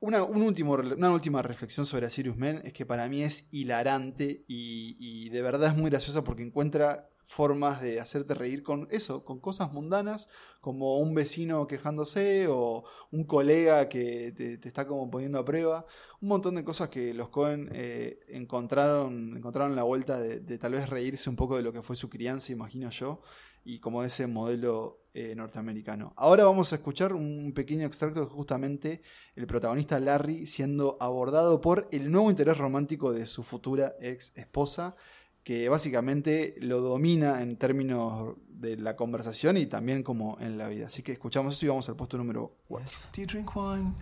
[0.00, 4.42] una, un último, una última reflexión sobre Sirius Men es que para mí es hilarante
[4.48, 9.24] y, y de verdad es muy graciosa porque encuentra formas de hacerte reír con eso,
[9.24, 10.28] con cosas mundanas,
[10.60, 15.86] como un vecino quejándose o un colega que te, está como poniendo a prueba.
[16.20, 20.90] Un montón de cosas que los Cohen eh, encontraron, encontraron la vuelta de, tal vez
[20.90, 23.20] reírse un poco de lo que fue su crianza, imagino yo,
[23.62, 26.12] y como ese modelo eh, norteamericano.
[26.16, 29.02] Ahora vamos a escuchar un pequeño extracto de justamente
[29.36, 34.96] el protagonista Larry siendo abordado por el nuevo interés romántico de su futura ex esposa
[35.44, 40.86] que básicamente lo domina en términos de la conversación y también como en la vida.
[40.86, 42.88] Así que escuchamos eso y vamos al puesto número 4.
[43.14, 43.94] Do you drink wine?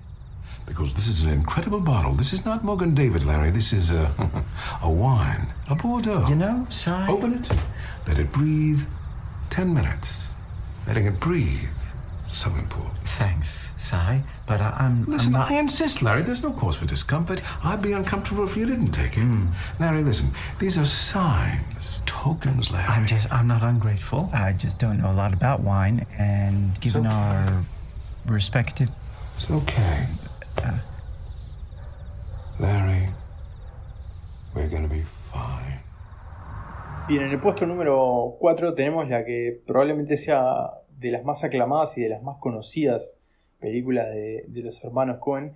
[0.66, 2.14] Because this is an incredible bottle.
[2.16, 3.50] This is not Morgan David, Larry.
[3.50, 4.10] This is a,
[4.82, 6.26] a wine, a Bordeaux.
[6.28, 6.90] You know, Si.
[6.90, 7.48] Open it,
[8.06, 8.80] let it breathe.
[9.50, 10.34] Ten minutes.
[10.86, 11.77] Letting it breathe
[12.28, 12.96] so important.
[13.08, 13.96] Thanks, Si,
[14.46, 15.50] but I, am Listen, I'm not...
[15.50, 16.22] I insist, Larry.
[16.22, 17.42] There's no cause for discomfort.
[17.64, 19.20] I'd be uncomfortable if you didn't take it.
[19.20, 19.52] Mm.
[19.80, 20.30] Larry, listen.
[20.58, 22.86] These are signs, tokens, Larry.
[22.88, 24.30] I'm just, I'm not ungrateful.
[24.32, 27.16] I just don't know a lot about wine, and given okay.
[27.16, 27.64] our
[28.26, 28.90] respective...
[29.36, 30.06] It's okay.
[30.62, 30.78] Uh,
[32.58, 33.08] Larry,
[34.54, 35.80] we're gonna be fine.
[37.08, 41.96] Bien, en el puesto número 4 tenemos la que probablemente sea de las más aclamadas
[41.96, 43.16] y de las más conocidas
[43.60, 45.52] películas de, los hermanos Cohen.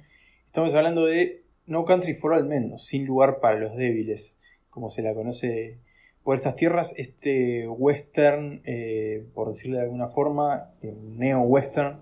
[0.47, 4.39] Estamos hablando de No Country for All Men, Sin lugar para los débiles,
[4.71, 5.79] como se la conoce
[6.23, 6.95] por estas tierras.
[6.97, 12.01] Este western, eh, por decirlo de alguna forma, un neo-western,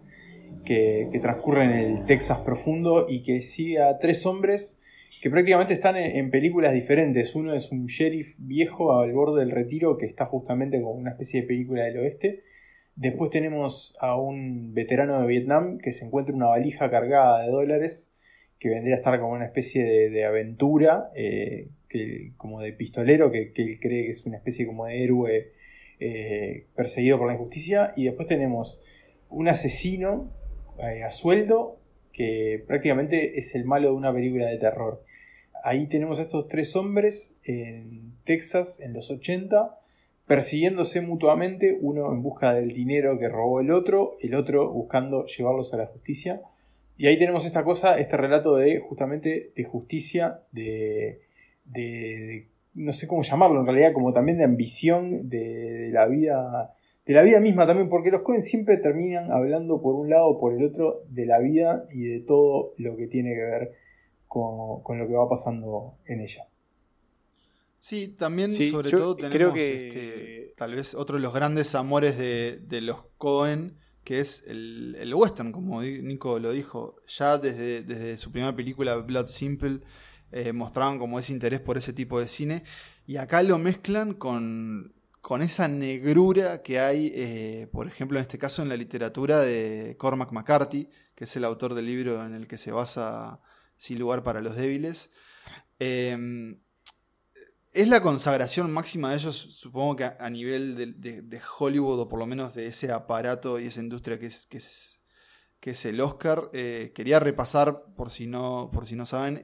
[0.64, 4.80] que, transcurre en el Texas profundo y que sigue a tres hombres
[5.22, 7.34] que prácticamente están en, en, películas diferentes.
[7.34, 11.42] Uno es un sheriff viejo al borde del retiro que está justamente con una especie
[11.42, 12.42] de película del oeste.
[12.96, 18.14] Después tenemos a un veterano de Vietnam que se encuentra una valija cargada de dólares
[18.58, 23.52] que vendría a estar como una especie de, aventura, eh, que, como de pistolero, que,
[23.56, 25.52] él cree que es una especie como de héroe
[25.98, 27.92] eh, perseguido por la injusticia.
[27.96, 28.82] Y después tenemos
[29.30, 30.30] un asesino
[30.78, 31.80] eh, a sueldo
[32.12, 35.02] que prácticamente es el malo de una película de terror.
[35.64, 39.79] Ahí tenemos a estos tres hombres en Texas en los 80
[40.30, 45.74] persiguiéndose mutuamente, uno en busca del dinero que robó el otro, el otro buscando llevarlos
[45.74, 46.40] a la justicia.
[46.96, 51.22] Y ahí tenemos esta cosa, este relato de justamente de justicia, de,
[51.64, 57.12] de, no sé cómo llamarlo en realidad, como también de ambición de, la vida, de
[57.12, 60.54] la vida misma también, porque los Cohen siempre terminan hablando por un lado o por
[60.54, 63.72] el otro de la vida y de todo lo que tiene que ver
[64.28, 66.49] con lo que va pasando en ella.
[67.80, 72.98] Sí, también sobre todo tenemos este, tal vez otro de los grandes amores de, los
[73.16, 76.96] Cohen, que es el, western, como Nico lo dijo.
[77.08, 79.80] Ya desde, desde su primera película, Blood Simple,
[80.30, 82.64] eh, mostraban como ese interés por ese tipo de cine.
[83.06, 88.36] Y acá lo mezclan con, con esa negrura que hay, eh, por ejemplo, en este
[88.36, 92.46] caso en la literatura de Cormac McCarthy, que es el autor del libro en el
[92.46, 93.40] que se basa
[93.78, 95.10] Sin lugar para los débiles.
[95.78, 96.58] Eh,
[97.72, 102.26] es la consagración máxima de ellos, supongo que a, nivel de, Hollywood, o por lo
[102.26, 105.00] menos de ese aparato y esa industria que es, que es
[105.60, 106.50] que es el Oscar.
[106.52, 109.42] Eh, quería repasar, por si no, por si no saben,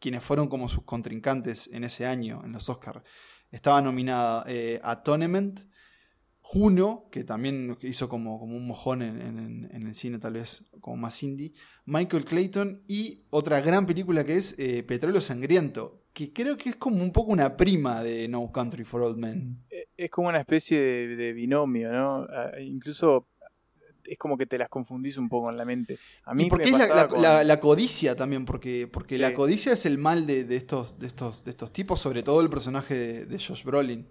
[0.00, 3.04] quienes fueron como sus contrincantes en ese año en los Oscar.
[3.50, 5.60] Estaba nominada eh, Atonement,
[6.40, 10.64] Juno, que también hizo como, como un mojón en, en- en el cine, tal vez
[10.80, 11.52] como más indie,
[11.84, 16.76] Michael Clayton y otra gran película que es eh, Petróleo Sangriento, que creo que es
[16.76, 19.58] como un poco una prima de No Country for Old Men.
[19.70, 22.26] Eh, Es como una especie de, de binomio, ¿no?
[22.60, 23.26] Incluso
[24.04, 25.96] es como que te las confundís un poco en la mente.
[26.24, 28.88] A mí Y porque me es la, pasaba la- con- la- la codicia también, porque,
[28.92, 29.20] porque Sí.
[29.20, 32.40] la codicia es el mal de, de estos, de, estos, de estos tipos, sobre todo
[32.40, 34.06] el personaje de, de Josh Brolin.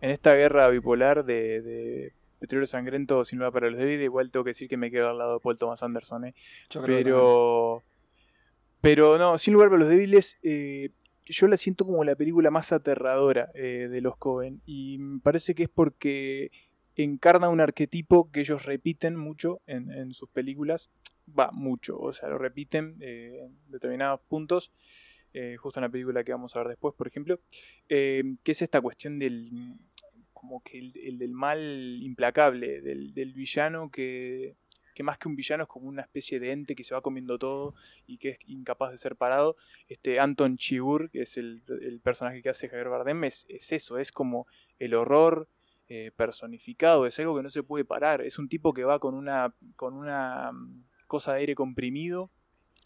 [0.00, 4.44] en esta guerra bipolar de, de Petróleo Sangriento sin lugar para los débiles, igual tengo
[4.44, 6.34] que decir que me quedo al lado de Paul Thomas Anderson, ¿eh?
[6.70, 7.82] Yo creo que Pero.
[8.80, 10.90] Pero no, sin lugar para los débiles, eh,
[11.26, 14.62] yo la siento como la película más aterradora eh, de los Cohen.
[14.64, 16.50] Y me parece que es porque
[16.96, 20.90] encarna un arquetipo que ellos repiten mucho en, en sus películas.
[21.38, 24.72] Va, mucho, o sea, lo repiten eh, en determinados puntos.
[25.58, 27.38] justo en la película que vamos a ver después, por ejemplo.
[27.86, 29.76] que es esta cuestión del.
[30.32, 34.56] como que el, el del mal implacable, del, del villano que
[35.00, 37.38] que más que un villano es como una especie de ente que se va comiendo
[37.38, 37.74] todo
[38.06, 39.56] y que es incapaz de ser parado.
[39.88, 43.96] Este Anton Chigurh, que es el, el personaje que hace Javier Bardem, es, es eso,
[43.96, 44.46] es como
[44.78, 45.48] el horror
[45.88, 49.14] eh, personificado, es algo que no se puede parar, es un tipo que va con
[49.14, 52.30] una, con una mm, cosa de aire comprimido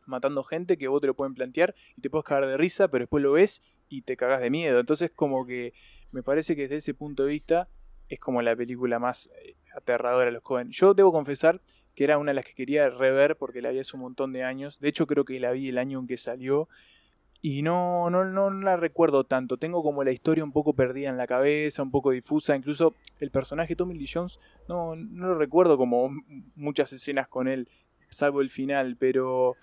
[0.06, 3.02] matando gente que vos te lo pueden plantear y te puedes cagar de risa, pero
[3.02, 4.78] después lo ves y te cagas de miedo.
[4.78, 5.72] Entonces como que
[6.12, 7.68] me parece que desde ese punto de vista
[8.08, 10.70] es como la película más eh, aterradora de los Cohen.
[10.70, 11.60] Yo debo confesar
[11.94, 14.42] que era una de las que quería rever porque la vi hace un montón de
[14.42, 14.80] años.
[14.80, 16.68] De hecho, creo que la vi el año en que salió.
[17.40, 19.58] Y no, no, no la recuerdo tanto.
[19.58, 22.56] Tengo como la historia un poco perdida en la cabeza, un poco difusa.
[22.56, 26.10] Incluso el personaje Tommy Lee Jones, no, no lo recuerdo como
[26.56, 27.68] muchas escenas con él,
[28.08, 29.56] salvo el final, pero.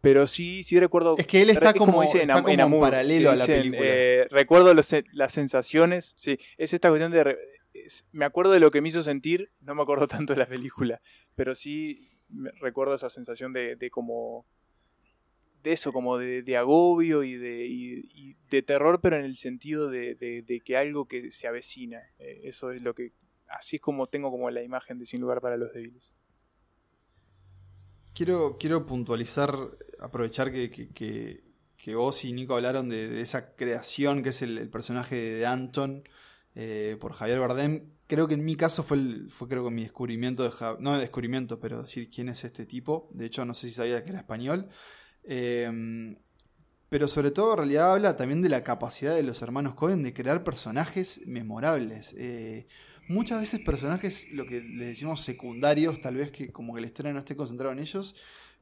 [0.00, 1.16] Pero sí, sí recuerdo.
[1.18, 3.80] Es que él está es como- dice está como en Amour, paralelo a la película.
[3.82, 6.14] eh, recuerdo los- las sensaciones.
[6.16, 7.36] Sí, es esta cuestión de.
[8.12, 11.00] Me acuerdo de lo que me hizo sentir, no me acuerdo tanto de la película,
[11.34, 12.10] pero sí
[12.60, 14.46] recuerdo esa sensación de, como.
[15.62, 19.90] de eso, como de, de agobio y de, y- de terror, pero en el sentido
[19.90, 20.16] de,
[20.64, 22.00] que algo que se avecina.
[22.18, 23.12] Eh, eso es lo que.
[23.48, 26.14] Así es como tengo como la imagen de Sin lugar para los débiles.
[28.14, 29.54] Quiero, quiero puntualizar,
[30.00, 31.42] aprovechar que,
[31.94, 36.02] vos y Nico hablaron de, de esa creación que es el, el personaje de Anton
[36.56, 37.90] eh, por Javier Bardem.
[38.08, 40.94] Creo que en mi caso fue, el- fue creo que mi descubrimiento, de Ja- no
[40.94, 43.08] de descubrimiento, pero decir quién es este tipo.
[43.12, 44.68] De hecho, no sé si sabía que era español.
[45.22, 46.16] Eh,
[46.88, 50.14] pero sobre todo, en realidad habla también de la capacidad de los hermanos Cohen de
[50.14, 52.14] crear personajes memorables.
[52.16, 52.68] Eh,
[53.08, 57.12] muchas veces personajes, lo que les decimos secundarios, tal vez que como que la historia
[57.12, 58.14] no esté concentrada en ellos,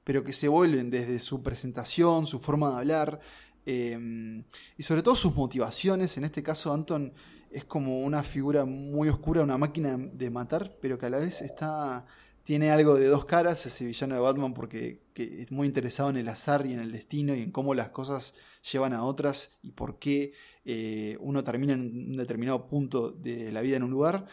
[0.04, 3.20] pero que se vuelven desde su presentación, su forma de hablar,
[3.66, 6.16] y sobre todo sus motivaciones.
[6.16, 7.12] En este caso, Anton
[7.54, 11.40] es como una figura muy oscura, una máquina de matar, pero que a la vez
[11.40, 12.04] está
[12.44, 16.18] tiene algo de dos caras, ese villano de Batman, porque que es muy interesado en
[16.18, 18.34] el azar y en el destino y en cómo las cosas
[18.70, 23.62] llevan a otras y por qué eh, uno termina en un determinado punto de la
[23.62, 24.26] vida en un lugar.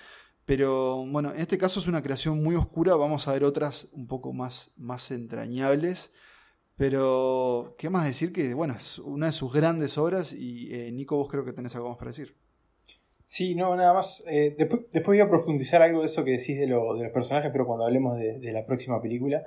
[0.45, 4.07] Pero bueno, en este caso es una creación muy oscura, vamos a ver otras un
[4.07, 6.11] poco más, más entrañables.
[6.75, 8.33] Pero, ¿qué más decir?
[8.33, 11.75] Que bueno, es una de sus grandes obras y eh, Nico, vos creo que tenés
[11.75, 12.40] algo más para decir.
[13.33, 14.25] Sí, no, nada más.
[14.27, 17.13] eh, después, después voy a profundizar algo de eso que decís de, lo- de los
[17.13, 19.43] personajes, pero cuando hablemos de, de la próxima película.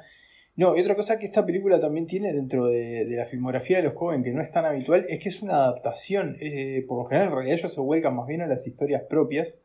[0.56, 3.82] No, y otra cosa que esta película también tiene dentro de, de la filmografía de
[3.82, 6.36] los Cohen, que no es tan habitual, es que es una adaptación.
[6.40, 9.58] eh, por lo general, en realidad, ellos se vuelcan más bien a las historias propias,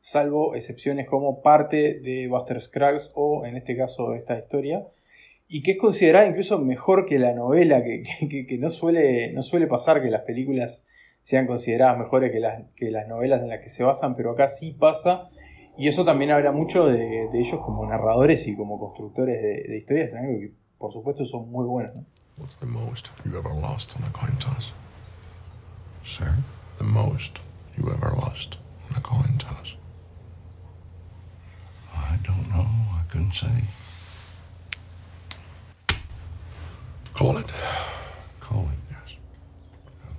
[0.00, 4.86] salvo excepciones como parte de Buster Scruggs o, en este caso, esta historia.
[5.48, 9.42] Y que es considerada incluso mejor que la novela, que, que- que- no, suele, no
[9.42, 10.86] suele pasar que las películas
[11.26, 14.46] sean consideradas mejores que las, que las novelas en las que se basan, pero acá
[14.46, 15.26] sí pasa.
[15.76, 19.76] Y eso también habla mucho de, de ellos como narradores y como constructores de, de
[19.76, 21.96] historias, algo que por supuesto son muy buenos.
[21.96, 22.04] ¿no?
[22.38, 24.72] What's the most you ever lost on a coin toss?
[26.04, 26.36] Sir?
[26.78, 27.40] The most
[27.76, 28.58] you ever lost
[28.88, 29.76] on a coin toss.
[31.92, 32.68] I don't know.
[32.92, 33.64] I couldn't say.
[37.14, 37.52] Call it.
[38.38, 38.78] Call it.
[38.92, 39.16] Yes.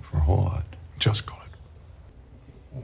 [0.02, 0.64] For what?
[0.98, 1.54] Just call it.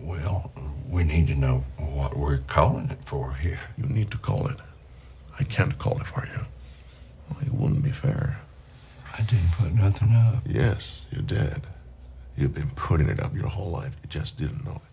[0.03, 0.53] Well,
[0.89, 3.61] we need to know what we're calling it for here.
[3.77, 4.57] You need to call it.
[5.39, 6.47] I can't call it for you.
[7.29, 8.41] Well, it wouldn't be fair.
[9.19, 10.43] I didn't put nothing up.
[10.47, 11.62] Yes, you did.
[12.37, 13.95] You've been putting it up your whole life.
[14.03, 14.91] You just didn't know it.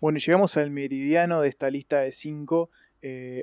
[0.00, 2.70] Bueno, llegamos al meridiano de esta lista de 5,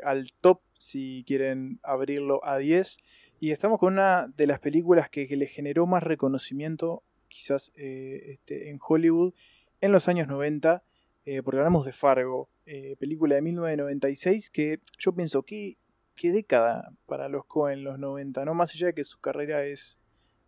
[0.04, 2.98] al top si quieren abrirlo a 10.
[3.40, 8.34] Y estamos con una de las películas que, que le generó más reconocimiento, quizás eh,
[8.34, 9.34] este, en Hollywood,
[9.80, 10.84] en los años 90,
[11.26, 15.78] eh, porque hablamos de Fargo, eh, película de 1996, que yo pienso que
[16.16, 18.54] qué década para los Cohen los 90, ¿no?
[18.54, 19.98] Más allá de que su carrera es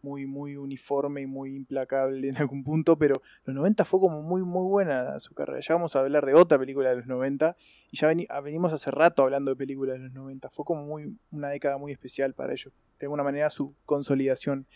[0.04, 4.44] muy, muy uniforme y muy implacable en algún punto, pero los 90 fue como muy,
[4.44, 5.62] muy buena su carrera.
[5.62, 7.56] Ya vamos a hablar de otra película de los 90
[7.90, 10.50] y ya ah, venimos hace rato hablando de películas de los 90.
[10.50, 12.74] Fue como muy, una década muy especial para ellos.
[13.00, 14.68] De alguna manera su consolidación.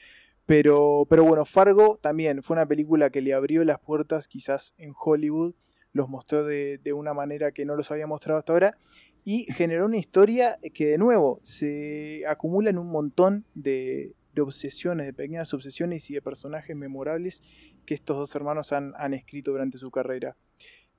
[0.48, 4.93] Pero, pero bueno, Fargo también fue una película que le abrió las puertas quizás en
[5.00, 5.54] Hollywood,
[5.91, 8.78] los mostró de, de una manera que no los había mostrado hasta ahora
[9.24, 15.06] y generó una historia que de nuevo se acumula en un montón de, de obsesiones,
[15.06, 17.41] de pequeñas obsesiones y de personajes memorables
[17.86, 20.38] que estos dos hermanos han, escrito durante su carrera.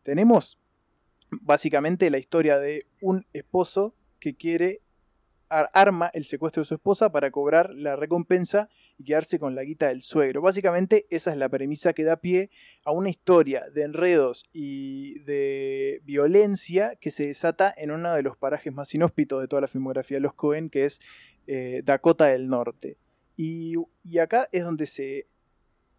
[0.03, 0.59] Tenemos
[1.31, 4.83] básicamente la historia de un esposo que quiere
[5.49, 8.69] arma el secuestro de su esposa para cobrar la recompensa
[8.99, 10.43] y quedarse con la guita del suegro.
[10.43, 12.51] Básicamente esa es la premisa que da pie
[12.85, 18.37] a una historia de enredos y de violencia que se desata en uno de los
[18.37, 21.01] parajes más inhóspitos de toda la filmografía de los Cohen, que es
[21.47, 22.99] eh, Dakota del Norte.
[23.37, 23.77] Y,
[24.21, 25.29] acá es donde se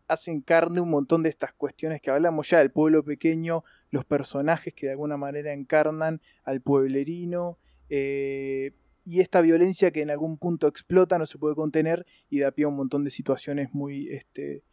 [0.09, 4.73] hacen carne un montón de estas cuestiones que hablamos ya del pueblo pequeño, los personajes
[4.73, 7.57] que de alguna manera encarnan al pueblerino,
[7.89, 8.73] eh,
[9.03, 12.65] y esta violencia que en algún punto explota, no se puede contener y da pie
[12.65, 14.63] a un montón de situaciones muy, este,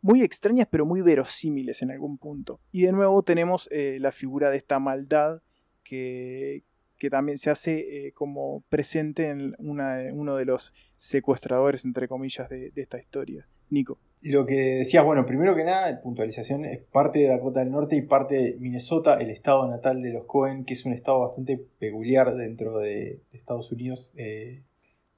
[0.00, 2.60] muy extrañas pero muy verosímiles en algún punto.
[2.72, 5.42] Y de nuevo tenemos eh, la figura de esta maldad
[5.82, 6.64] que,
[6.98, 12.72] que también se hace eh, como presente en uno de los secuestradores, entre comillas, de,
[12.74, 13.48] esta historia.
[13.70, 13.98] Nico.
[14.22, 18.02] Lo que decías, bueno, primero que nada, puntualización, es parte de Dakota del Norte y
[18.02, 22.34] parte de Minnesota, el estado natal de los Cohen, que es un estado bastante peculiar
[22.34, 24.10] dentro de, Estados Unidos.
[24.16, 24.62] Eh,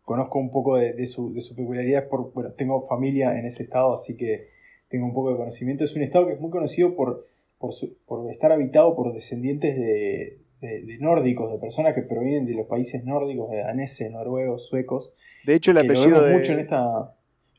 [0.02, 4.16] conozco un poco de, su, de peculiaridad, por, bueno, tengo familia en ese estado, así
[4.16, 4.48] que
[4.88, 5.84] tengo un poco de conocimiento.
[5.84, 7.26] Es un estado que es muy conocido por,
[7.58, 13.04] por estar habitado por descendientes de, de, nórdicos, de personas que provienen de los países
[13.04, 15.12] nórdicos, de daneses, noruegos, suecos.
[15.44, 16.22] De hecho, el apellido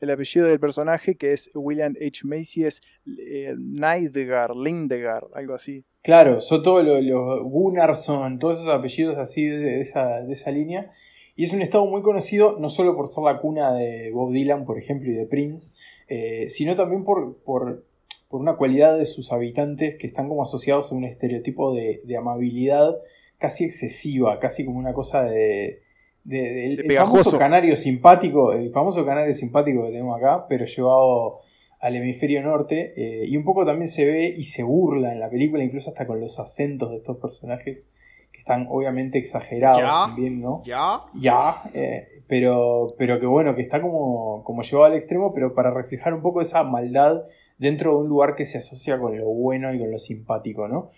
[0.02, 2.20] El apellido del personaje, que es William H.
[2.24, 5.84] Macy, es eh, Lindegar, algo así.
[6.02, 10.90] Claro, son todos los, Gunnarsson, todos esos apellidos así de esa, de esa línea.
[11.36, 14.66] Y es un estado muy conocido no solo por ser la cuna de Bob Dylan,
[14.66, 15.70] por ejemplo, y de Prince,
[16.08, 17.84] eh, sino también por, por
[18.32, 22.96] por una cualidad de sus habitantes que están como asociados a un estereotipo de, amabilidad
[23.36, 25.82] casi excesiva, casi como una cosa de,
[26.24, 31.40] de, el famoso canario simpático, el famoso canario simpático que tenemos acá, pero llevado
[31.80, 35.28] al hemisferio norte, eh, y un poco también se ve y se burla en la
[35.28, 37.78] película, incluso hasta con los acentos de estos personajes,
[38.30, 40.62] que están obviamente exagerados también, ¿no?
[40.64, 41.00] Ya.
[41.14, 45.72] Ya, eh, pero, pero que bueno, que está como, como llevado al extremo, pero para
[45.72, 47.24] reflejar un poco esa maldad
[47.58, 50.90] dentro de un lugar que se asocia con lo bueno y con lo simpático, ¿no?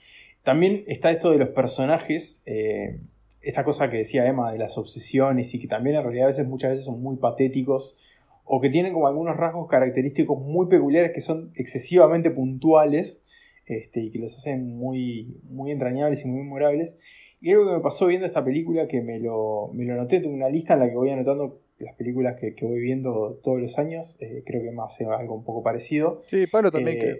[0.43, 3.01] También está esto de los personajes, eh,
[3.45, 6.47] esta cosa que decía Emma de las obsesiones y que también en realidad a veces,
[6.47, 7.97] muchas veces son muy patéticos
[8.45, 13.23] o que tienen como algunos rasgos característicos muy peculiares que son excesivamente puntuales
[13.67, 16.97] este, y que los hacen muy, muy entrañables y muy memorables.
[17.41, 20.35] Y algo que me pasó viendo esta película que me lo, me lo noté, tengo
[20.35, 24.17] una lista en la que voy anotando las películas que, voy viendo todos los años.
[24.21, 26.23] Eh, creo que más hace algo un poco parecido.
[26.27, 27.17] Sí, Pablo también creo.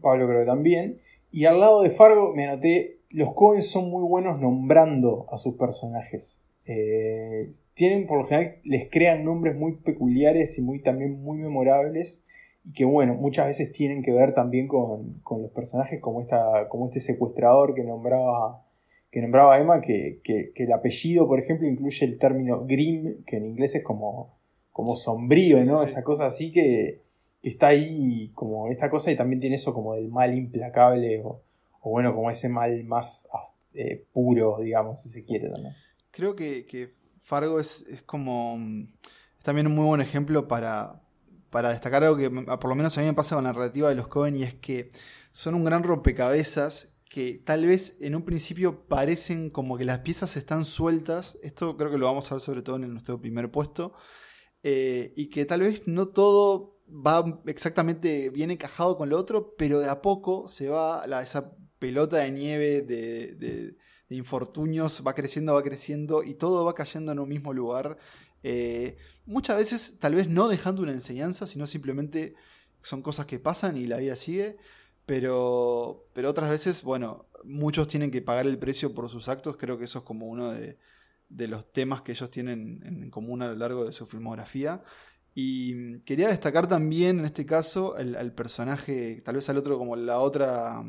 [0.00, 1.00] Pablo creo que también.
[1.30, 5.54] Y al lado de Fargo me anoté, los Cohen son muy buenos nombrando a sus
[5.54, 6.40] personajes.
[6.66, 12.24] Eh, tienen, por lo general, les crean nombres muy peculiares y muy, también muy memorables.
[12.64, 16.68] Y que bueno, muchas veces tienen que ver también con, con los personajes como, esta,
[16.68, 18.64] como este secuestrador que nombraba
[19.12, 20.20] que nombraba Emma, que,
[20.56, 24.34] el apellido, por ejemplo, incluye el término grim, que en inglés es como,
[24.72, 25.84] como sombrío, ¿no?
[25.84, 27.00] Esa cosa así que,
[27.40, 31.42] está ahí como esta cosa y también tiene eso como del mal implacable o,
[31.90, 33.28] bueno, como ese mal más
[33.74, 35.74] eh, puro, digamos, si se quiere también.
[36.10, 38.58] Creo que, Fargo es, como
[39.42, 41.02] también un muy buen ejemplo para,
[41.50, 43.94] para destacar algo que por lo menos a mí me pasa con la narrativa de
[43.94, 44.90] los Cohen y es que
[45.32, 50.36] son un gran rompecabezas que tal vez en un principio parecen como que las piezas
[50.36, 53.94] están sueltas, esto creo que lo vamos a ver sobre todo en nuestro primer puesto,
[54.62, 59.78] eh, y que tal vez no todo va exactamente bien encajado con lo otro, pero
[59.78, 61.52] de a poco se va esa
[61.84, 63.76] pelota de nieve de,
[64.08, 67.98] infortunios, va creciendo, va creciendo, y todo va cayendo en un mismo lugar.
[68.42, 72.36] Eh, muchas veces tal vez no dejando una enseñanza, sino simplemente
[72.80, 74.56] son cosas que pasan y la vida sigue.
[75.04, 79.58] Pero, pero otras veces, bueno, muchos tienen que pagar el precio por sus actos.
[79.58, 80.78] Creo que eso es como uno de,
[81.28, 84.82] de los temas que ellos tienen en común a lo largo de su filmografía.
[85.34, 90.20] Y quería destacar también, en este caso, al, personaje, tal vez al otro como la
[90.20, 90.82] otra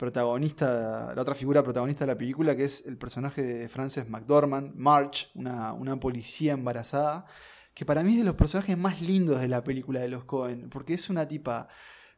[0.00, 4.74] protagonista, la otra figura protagonista de la película, que es el personaje de Frances McDormand,
[4.74, 7.26] March, una, una policía embarazada,
[7.74, 10.70] que para mí es de los personajes más lindos de la película de los Cohen,
[10.70, 11.68] porque es una tipa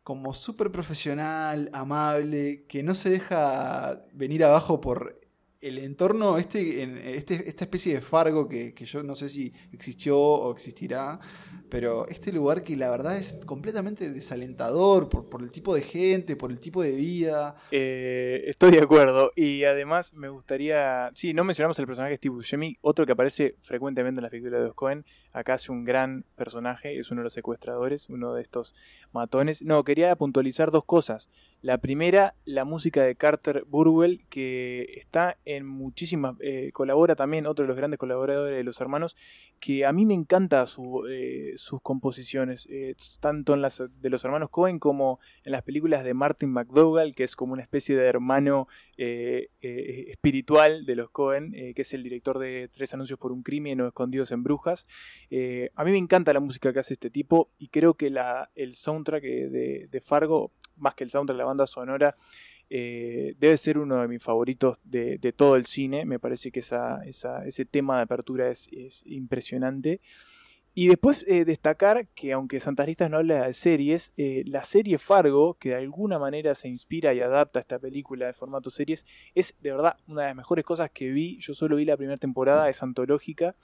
[0.05, 5.19] como súper profesional, amable, que no se deja venir abajo por
[5.63, 9.53] el entorno, este, en este, esta especie de Fargo que, que, yo no sé si
[9.73, 11.21] existió o existirá,
[11.71, 16.35] pero este lugar que la verdad es completamente desalentador por, por el tipo de gente,
[16.37, 17.55] por el tipo de vida.
[17.71, 19.33] Eh, estoy de acuerdo.
[19.37, 21.11] Y además me gustaría.
[21.15, 24.67] Sí, no mencionamos el personaje Steve Buscemi, otro que aparece frecuentemente en las películas de
[24.67, 25.07] los Cohen.
[25.33, 28.75] Acá hace un gran personaje, es uno de los secuestradores, uno de estos
[29.13, 29.63] matones.
[29.63, 31.31] No, quería puntualizar dos cosas.
[31.63, 36.35] La primera, la música de Carter Burwell, que está en muchísimas.
[36.41, 39.17] Eh, colabora también, otro de los grandes colaboradores de los hermanos,
[39.61, 40.65] que a mí me encanta
[41.09, 46.03] eh, sus composiciones, eh, tanto en las de los hermanos Cohen como en las películas
[46.03, 48.67] de Martin McDougall, que es como una especie de hermano
[48.99, 53.87] espiritual de los Cohen, que es el director de Tres Anuncios por un Crimen o
[53.87, 54.89] Escondidos en Brujas.
[55.31, 58.13] a mí me encanta la música que hace este tipo y creo que
[58.55, 60.51] el soundtrack de Fargo
[60.83, 62.17] más que el soundtrack, la banda sonora,
[62.69, 66.05] eh, debe ser uno de mis favoritos de, todo el cine.
[66.05, 68.69] Me parece que esa, ese tema de apertura es,
[69.05, 70.01] impresionante.
[70.75, 74.99] Y después eh, destacar que aunque Santas Listas no habla de series, eh, la serie
[74.99, 79.05] Fargo, que de alguna manera se inspira y adapta a esta película de formato series,
[79.35, 81.39] es de verdad una de las mejores cosas que vi.
[81.41, 83.55] Yo solo vi la primera temporada, es antológica,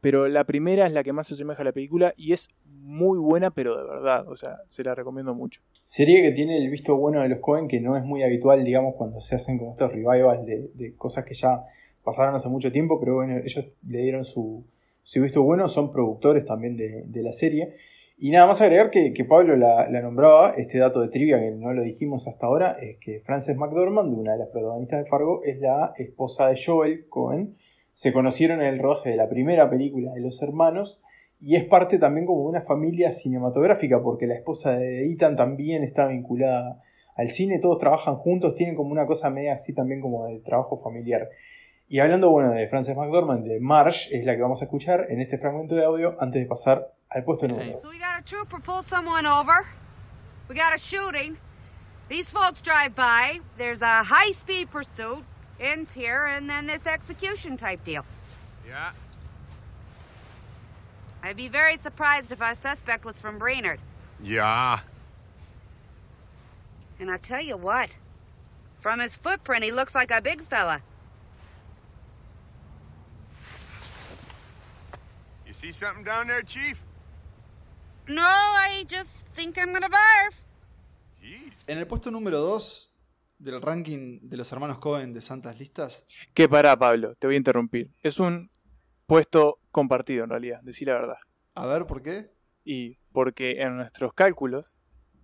[0.00, 3.18] pero la primera es la que más se asemeja a la película y es muy
[3.18, 5.60] buena, pero de verdad, o sea, se la recomiendo mucho.
[5.84, 8.94] Serie que tiene el visto bueno de los Cohen, que no es muy habitual, digamos,
[8.94, 11.62] cuando se hacen como estos revivals de, cosas que ya
[12.04, 14.64] pasaron hace mucho tiempo, pero bueno, ellos le dieron su,
[15.02, 17.74] su visto bueno, son productores también de, la serie.
[18.18, 21.82] Y nada más agregar que, Pablo la, nombraba, este dato de trivia que no lo
[21.82, 25.92] dijimos hasta ahora, es que Frances McDormand, una de las protagonistas de Fargo, es la
[25.96, 27.56] esposa de Joel Cohen,
[27.96, 31.00] se conocieron en el rodaje de la primera película de los hermanos
[31.40, 36.06] y es parte también como una familia cinematográfica porque la esposa de Ethan también está
[36.06, 36.82] vinculada
[37.16, 40.78] al cine, todos trabajan juntos, tienen como una cosa media así también como de trabajo
[40.84, 41.30] familiar.
[41.88, 45.22] Y hablando bueno de Frances McDormand, de Marsh, es la que vamos a escuchar en
[45.22, 47.80] este fragmento de audio antes de pasar al puesto número.
[47.80, 49.64] So we got a trooper pull someone over.
[50.50, 51.38] We got a shooting.
[52.10, 53.40] These folks drive by.
[53.56, 55.24] There's a high speed pursuit.
[55.60, 58.04] Ends here, and then this execution type deal.
[58.66, 58.92] Yeah.
[61.22, 63.80] I'd be very surprised if our suspect was from Brainerd.
[64.22, 64.80] Yeah.
[66.98, 67.90] And I tell you what,
[68.80, 70.82] from his footprint, he looks like a big fella.
[75.46, 76.80] You see something down there, Chief?
[78.08, 80.34] No, I just think I'm gonna barf.
[81.68, 82.88] En el puesto número 2
[83.38, 86.04] del ranking de los hermanos Cohen de Santas Listas?
[86.34, 87.90] Que para, Pablo, te voy a interrumpir.
[88.02, 88.50] Es un
[89.06, 91.18] puesto compartido en realidad, decir la verdad.
[91.54, 92.26] A ver, ¿por qué?
[92.64, 94.76] Y porque en nuestros cálculos,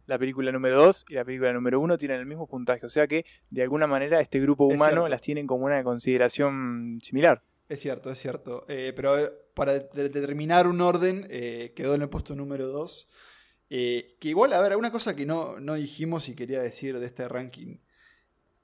[0.07, 2.87] la película número 2 y la película número 1 tienen el mismo puntaje.
[2.87, 7.43] O sea que, de alguna manera, este grupo humano las tienen como una consideración similar.
[7.69, 8.65] Es cierto, es cierto.
[8.69, 13.09] Eh, pero eh, para determinar un orden, eh, quedó en el puesto número 2.
[13.69, 17.27] que igual, a ver, una cosa que no, no dijimos y quería decir de este
[17.29, 17.79] ranking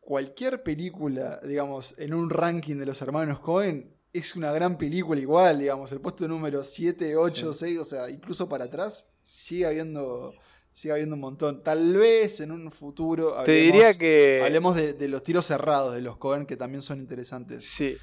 [0.09, 5.59] cualquier película, digamos, en un ranking de los hermanos Cohen es una gran película igual,
[5.59, 10.33] digamos, el puesto número 7, 8, 6, o sea, incluso para atrás, sigue habiendo,
[10.73, 11.63] sigue habiendo un montón.
[11.63, 14.41] Tal vez en un futuro hablemos, Te diría que...
[14.43, 17.67] hablemos de, los tiros cerrados de los Cohen, que también son interesantes.
[17.67, 17.99] Sí.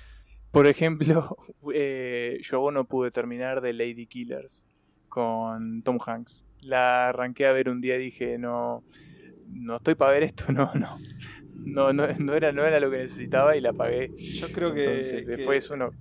[0.52, 1.36] Por ejemplo,
[1.74, 4.68] eh, yo no pude terminar de Lady Killers
[5.10, 6.46] con Tom Hanks.
[6.62, 8.84] La arranqué a ver un día y dije, no,
[9.48, 11.00] no estoy para ver esto, no, no
[11.56, 14.12] no, no, no, era, no era lo que necesitaba y la pagué.
[14.18, 15.00] Yo creo que,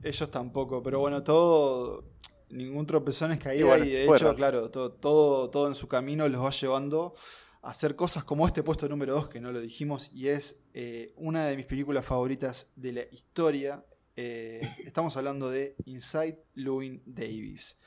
[0.03, 2.05] ellos tampoco, pero bueno, todo,
[2.51, 6.43] ningún tropezón es caída y, de hecho, claro, todo, todo, todo en su camino los
[6.43, 7.15] va llevando
[7.63, 11.13] a hacer cosas como este puesto número 2, que no lo dijimos, y es eh,
[11.17, 13.85] una de mis películas favoritas de la historia.
[14.17, 17.79] Eh, estamos hablando de Inside Louis Davis.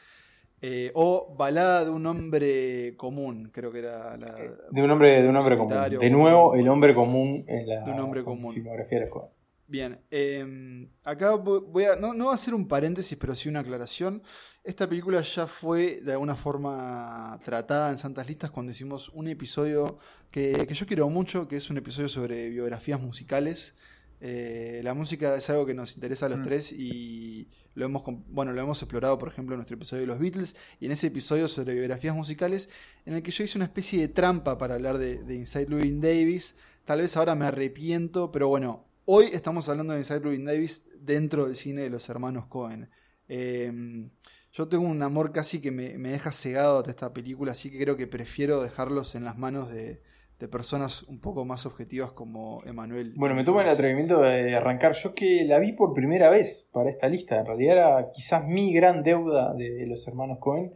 [0.59, 4.35] Eh, o Balada de un hombre común, creo que era la.
[4.71, 5.75] De un hombre, de un hombre común.
[5.99, 8.55] De nuevo, el hombre común en la de un hombre común.
[8.55, 9.29] filmografía de la escuela.
[9.67, 11.95] Bien, em, acá voy a.
[11.95, 14.23] No, no va a ser un paréntesis, pero sí una aclaración.
[14.63, 19.99] Esta película ya fue de alguna forma tratada en Santas Listas cuando hicimos un episodio
[20.31, 23.75] que, que yo quiero mucho, que es un episodio sobre biografías musicales.
[24.19, 26.43] Eh, la música es algo que nos interesa a los Mm.
[26.43, 30.19] tres y lo hemos, bueno, lo hemos explorado, por ejemplo, en nuestro episodio de los
[30.19, 32.69] Beatles y en ese episodio sobre biografías musicales,
[33.05, 36.01] en el que yo hice una especie de trampa para hablar de, de Inside Llewyn
[36.01, 36.55] Davis.
[36.85, 41.45] Tal vez ahora me arrepiento, pero bueno, hoy estamos hablando de Inside Llewyn Davis dentro
[41.45, 42.89] del cine de los hermanos Cohen.
[43.27, 44.09] Eh,
[44.53, 47.77] yo tengo un amor casi que me, me deja cegado ante esta película, así que
[47.77, 50.01] creo que prefiero dejarlos en las manos de,
[50.39, 53.13] de personas un poco más objetivas como Emanuel.
[53.15, 54.93] Bueno, me tomo el atrevimiento de arrancar.
[54.93, 57.39] Yo que la vi por primera vez para esta lista.
[57.39, 60.73] En realidad era quizás mi gran deuda de los hermanos Cohen.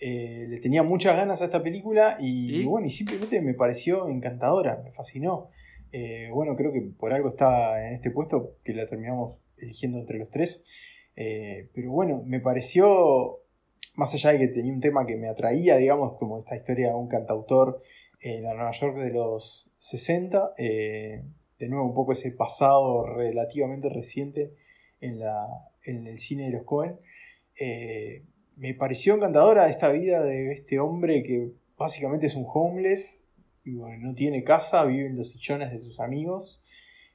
[0.00, 2.64] Eh, le tenía muchas ganas a esta película y, ¿Y?
[2.66, 5.48] bueno, y simplemente me pareció encantadora, me fascinó.
[5.90, 10.18] Eh, bueno, creo que por algo está en este puesto, que la terminamos eligiendo entre
[10.18, 10.64] los tres.
[11.16, 13.40] Eh, pero bueno, me pareció,
[13.94, 16.94] más allá de que tenía un tema que me atraía, digamos, como esta historia de
[16.94, 17.82] un cantautor
[18.20, 21.22] en la Nueva York de los 60, eh,
[21.58, 24.52] de nuevo un poco ese pasado relativamente reciente
[25.00, 25.46] en, la,
[25.84, 26.98] en el cine de los Cohen.
[27.58, 28.22] Eh,
[28.56, 33.22] me pareció encantadora esta vida de este hombre que básicamente es un homeless,
[33.64, 36.62] y bueno, no tiene casa, vive en los sillones de sus amigos,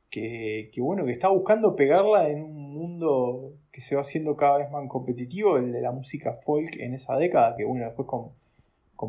[0.10, 4.60] que, que bueno, que está buscando pegarla en un mundo que se va haciendo cada
[4.60, 8.32] vez más competitivo, el de la música folk en esa década, que bueno, después con,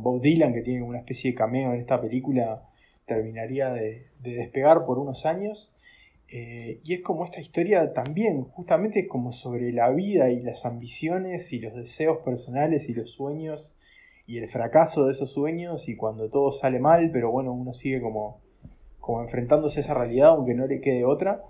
[0.03, 2.69] Bob Dylan, que tiene una especie de cameo en esta película,
[3.07, 5.71] terminaría de, de despegar por unos años.
[6.29, 11.53] Eh, y es como esta historia también, justamente como sobre la vida y las ambiciones
[11.53, 13.73] y los deseos personales y los sueños
[14.27, 18.01] y el fracaso de esos sueños y cuando todo sale mal, pero bueno, uno sigue
[18.01, 18.41] como,
[18.99, 21.45] como enfrentándose a esa realidad aunque no le quede otra.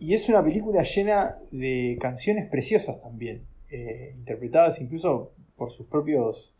[0.00, 6.55] Y es una película llena de canciones preciosas también, eh, interpretadas incluso por sus propios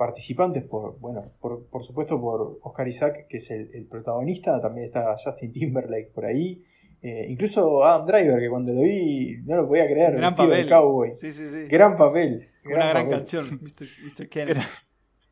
[0.00, 4.86] participantes, por, bueno, por, por supuesto por Oscar Isaac, que es el, el protagonista, también
[4.86, 6.64] está Justin Timberlake por ahí,
[7.02, 10.66] eh, incluso Adam Driver, que cuando lo vi no lo podía creer, Gran papel.
[10.70, 11.10] cowboy.
[11.14, 11.68] Sí, sí, sí.
[11.68, 12.48] Gran papel.
[12.64, 13.10] Una gran papel.
[13.10, 13.86] canción, Mr.
[14.04, 14.28] Mr.
[14.30, 14.60] Kennedy.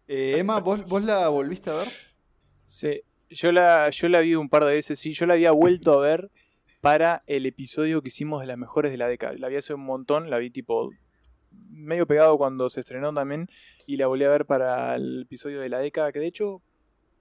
[0.06, 1.88] Eh, Emma, ¿vos, ¿vos la volviste a ver?
[2.64, 3.00] Sí,
[3.30, 6.02] yo la, yo la vi un par de veces, sí, yo la había vuelto a
[6.02, 6.30] ver
[6.82, 9.32] para el episodio que hicimos de las mejores de la década.
[9.38, 10.90] La vi hace un montón, la vi tipo
[11.70, 13.48] medio pegado cuando se estrenó también
[13.86, 16.62] y la volví a ver para el episodio de la década, que de hecho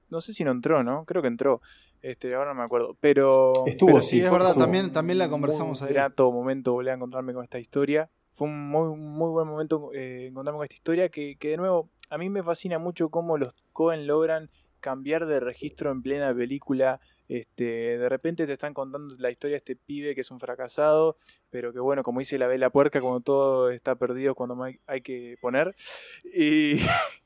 [0.10, 1.06] no sé si no entró, ¿no?
[1.06, 1.62] Creo que entró.
[2.02, 5.82] Este, ahora no me acuerdo, pero Estuvo, pero Sí, es verdad, también, también la conversamos
[5.82, 5.94] ahí.
[5.94, 8.10] grato momento volver a encontrarme con esta historia.
[8.34, 11.90] Fue un muy, muy buen momento eh, encontrarme con esta historia que, que, de nuevo,
[12.10, 17.02] a mí me fascina mucho cómo los Cohen logran cambiar de registro en plena película.
[17.28, 21.18] Este, de repente te están contando la historia de este pibe que es un fracasado,
[21.50, 25.38] pero que bueno, como dice la vela puerca, cuando todo está perdido, cuando hay, que
[25.42, 25.76] poner.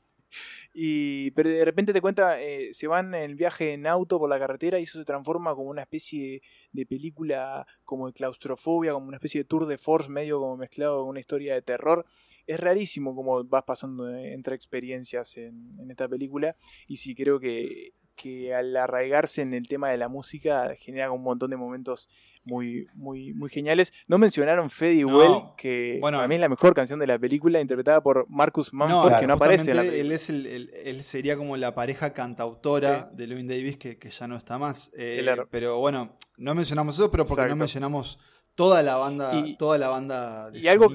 [0.74, 4.30] Y, pero de repente te cuenta, eh, se van en el viaje en auto por
[4.30, 6.40] la carretera y eso se transforma como una especie
[6.72, 11.00] de, película como de claustrofobia, como una especie de tour de force medio como mezclado
[11.00, 12.06] con una historia de terror.
[12.46, 17.92] Es rarísimo como vas pasando entre experiencias en, en esta película y sí creo que,
[18.16, 22.08] que al arraigarse en el tema de la música genera un montón de momentos
[22.44, 23.92] muy, muy, muy geniales.
[24.08, 25.16] No mencionaron Fede No.
[25.16, 26.18] Well, que Bueno.
[26.18, 29.26] para mí es la mejor canción de la película, interpretada por Marcus Mumford, claro, que
[29.28, 30.00] no aparece en la película.
[30.00, 33.16] Él, es el, el- él sería como la pareja cantautora Sí.
[33.16, 34.90] de Lewin Davis que, que ya no está más.
[34.96, 35.46] Eh, Claro.
[35.50, 37.54] Pero bueno, no mencionamos eso, pero porque Exacto.
[37.54, 38.18] no mencionamos
[38.54, 40.88] toda la banda, Y- toda la banda de y algo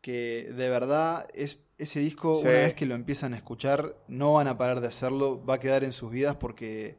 [0.00, 2.42] que de verdad es ese disco, Sí.
[2.42, 5.60] una vez que lo empiezan a escuchar, no van a parar de hacerlo, va a
[5.60, 6.98] quedar en sus vidas porque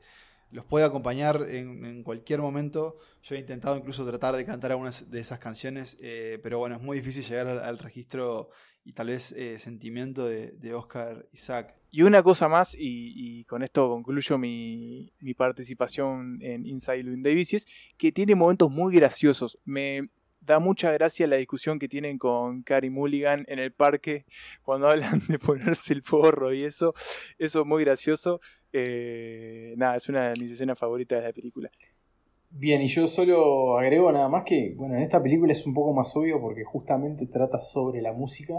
[0.51, 2.97] los puede acompañar en, en cualquier momento.
[3.23, 6.81] Yo he intentado incluso tratar de cantar algunas de esas canciones, eh, pero bueno, es
[6.81, 8.49] muy difícil llegar al, al registro
[8.83, 11.75] y tal vez eh, sentimiento de, de Oscar Isaac.
[11.91, 12.79] Y una cosa más, y,
[13.15, 17.67] y con esto concluyo mi, mi participación en Inside Llewyn Davis, es
[17.97, 19.59] que tiene momentos muy graciosos.
[19.65, 20.09] Me
[20.41, 24.25] da mucha gracia la discusión que tienen con Carrie Mulligan en el parque
[24.63, 26.93] cuando hablan de ponerse el forro y eso.
[27.37, 28.39] Eso es muy gracioso.
[28.71, 31.69] Eh, nada, es una de mis escenas favoritas de la película.
[32.51, 35.93] Bien, y yo solo agrego nada más que, bueno, en esta película es un poco
[35.93, 38.55] más obvio porque justamente trata sobre la música,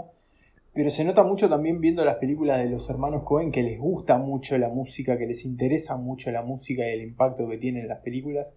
[0.73, 4.17] pero se nota mucho también viendo las películas de los hermanos Cohen que les gusta
[4.17, 7.99] mucho la música, que les interesa mucho la música y el impacto que tienen las
[7.99, 8.47] películas.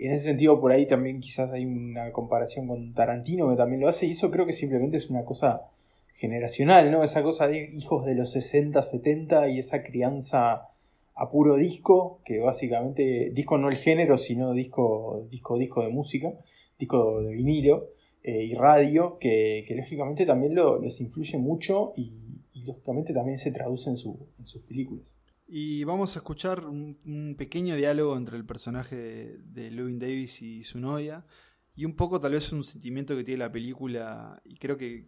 [0.00, 3.88] En ese sentido, por ahí también quizás hay una comparación con Tarantino que también lo
[3.88, 5.68] hace, y eso creo que simplemente es una cosa
[6.16, 7.04] generacional, ¿no?
[7.04, 10.68] Esa cosa de hijos de los 60, 70 y esa crianza
[11.14, 16.32] a puro disco, que básicamente, disco no el género, sino disco, disco, disco de música,
[16.78, 17.88] disco de vinilo
[18.22, 22.12] eh, y radio, que, que lógicamente también lo- los influye mucho y,
[22.54, 25.19] y lógicamente también se traduce en, su- en sus películas.
[25.52, 29.38] Y vamos a escuchar un, pequeño diálogo entre el personaje de,
[29.70, 31.26] de Davis y su novia.
[31.74, 34.40] Y un poco tal vez un sentimiento que tiene la película.
[34.44, 35.06] Y creo que,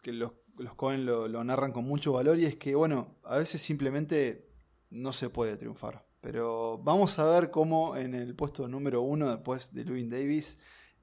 [0.00, 2.38] que los, los Cohen lo, lo narran con mucho valor.
[2.38, 4.48] Y es que, bueno, a veces simplemente
[4.88, 6.06] no se puede triunfar.
[6.22, 10.56] Pero vamos a ver cómo en el puesto número uno, después de Llewyn Davis,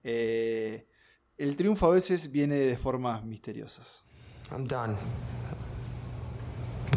[0.04, 0.88] eh,
[1.38, 4.04] el triunfo a veces viene de formas misteriosas.
[4.50, 4.96] I'm done.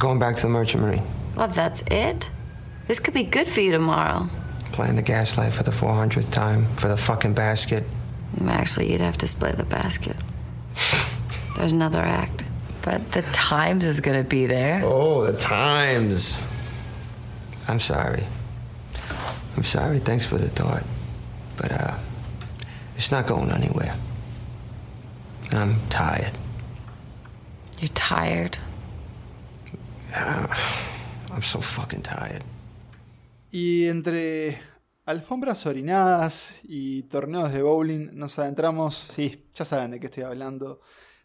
[0.03, 1.05] Going back to the Merchant Marine.
[1.37, 2.29] Well, that's it?
[2.89, 4.29] This could be good for you tomorrow.
[4.73, 7.85] Playing the gaslight for the 400th time for the fucking basket.
[8.45, 10.17] Actually, you'd have to split the basket.
[11.57, 12.45] There's another act.
[12.83, 14.81] But the Times is gonna be there.
[14.83, 16.37] Oh, the times.
[17.69, 18.27] I'm sorry.
[19.57, 20.01] I'm sorry.
[20.01, 20.83] Thanks for the thought.
[21.57, 21.97] But, uh,
[22.97, 23.95] it's not going anywhere.
[25.53, 26.37] And I'm tired.
[27.79, 28.59] You're tired?
[30.13, 30.47] Uh,
[31.33, 32.43] I'm so fucking tired.
[33.51, 34.61] Y entre
[35.07, 40.81] alfombras orinadas y torneos de bowling nos adentramos, sí, ya saben de qué estoy hablando.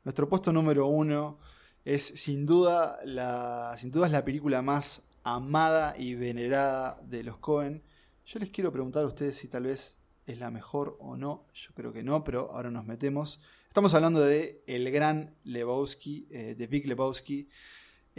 [0.05, 1.37] Nuestro puesto número uno
[1.83, 7.39] es sin duda la, sin duda es la película más amada y venerada de los
[7.39, 7.83] Cohen.
[8.25, 11.45] Yo les quiero preguntar a ustedes si tal vez es la mejor o no.
[11.53, 13.41] Yo creo que no, pero ahora nos metemos.
[13.67, 17.49] Estamos hablando de el gran Lebowski, eh, de Big Lebowski.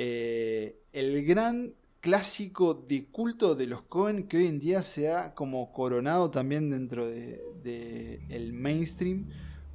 [0.01, 5.35] Eh, el gran clásico de culto de los Cohen que hoy en día se ha
[5.35, 9.27] como coronado también dentro de, de el mainstream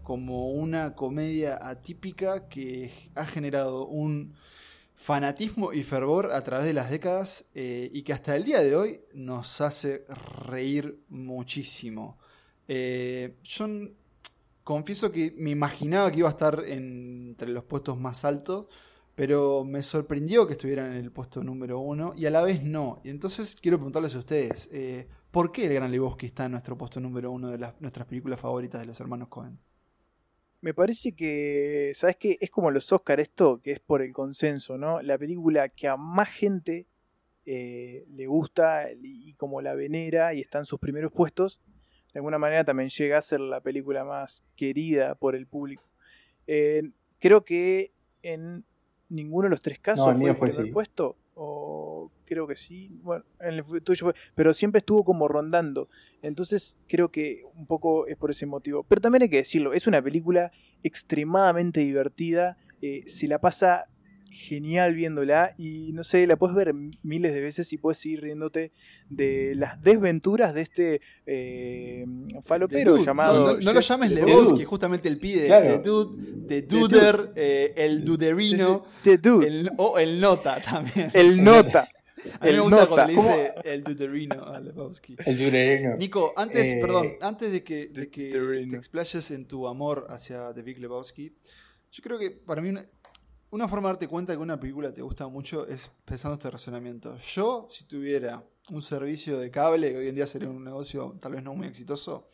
[0.01, 4.33] como una comedia atípica que ha generado un
[4.95, 8.75] fanatismo y fervor a través de las décadas eh, y que hasta el día de
[8.77, 10.05] hoy nos hace
[10.47, 12.17] reír muchísimo.
[12.69, 13.67] Eh, yo
[14.63, 18.67] confieso que me imaginaba que iba a estar en- entre los puestos más altos,
[19.15, 23.01] pero me sorprendió que estuviera en el puesto número uno y a la vez no.
[23.03, 26.77] Y entonces quiero preguntarles a ustedes, eh, ¿por qué el Gran Lebowski está en nuestro
[26.77, 29.59] puesto número uno de nuestras películas favoritas de los hermanos Cohen?
[30.61, 32.37] Me parece que, ¿sabes qué?
[32.39, 35.01] Es como los Oscar esto, que es por el consenso, ¿no?
[35.01, 36.87] La película que a más gente
[37.45, 41.59] eh, le gusta y como la venera y está en sus primeros puestos,
[42.13, 45.83] de alguna manera también llega a ser la película más querida por el público.
[46.47, 47.91] Eh, creo que
[48.21, 48.65] en
[49.13, 50.71] ninguno de los tres casos No, el fue mío el fue primer sí.
[50.71, 55.87] puesto, o creo que sí, bueno, en el tuyo fue, pero siempre estuvo como rondando.
[56.21, 58.83] Entonces creo que un poco es por ese motivo.
[58.83, 60.51] Pero también hay que decirlo, es una película
[60.83, 63.87] extremadamente divertida, eh, se la pasa
[64.33, 66.73] genial viéndola y no sé, la puedes ver
[67.03, 68.71] miles de veces y puedes seguir riéndote
[69.09, 72.05] de las desventuras de este eh,
[72.45, 73.05] falopero The Dude.
[73.05, 73.39] llamado...
[73.47, 74.63] No, no- no lo llames Lebowski.
[74.65, 75.67] Justamente el pide Claro.
[75.69, 76.17] de Dude,
[76.47, 79.47] de The Duder, eh, el Duderino, The Dude.
[79.47, 81.09] el- o el Nota también.
[81.13, 81.87] El nota.
[82.39, 82.87] A mí me el gusta nota.
[82.87, 83.29] cuando le ¿Cómo?
[83.35, 85.17] dice el Duderino a Lebowski.
[85.25, 85.97] El Duderino.
[85.97, 88.31] Nico, antes, Eh, perdón, antes de que, de The que
[88.69, 91.35] te explayes en tu amor hacia The Big Lebowski,
[91.91, 92.85] yo creo que para mí una,
[93.53, 97.17] una forma de darte cuenta que una película te gusta mucho es pensando este razonamiento.
[97.19, 101.33] Yo, si tuviera un servicio de cable, que hoy en día sería un negocio tal
[101.33, 102.29] vez no muy exitoso,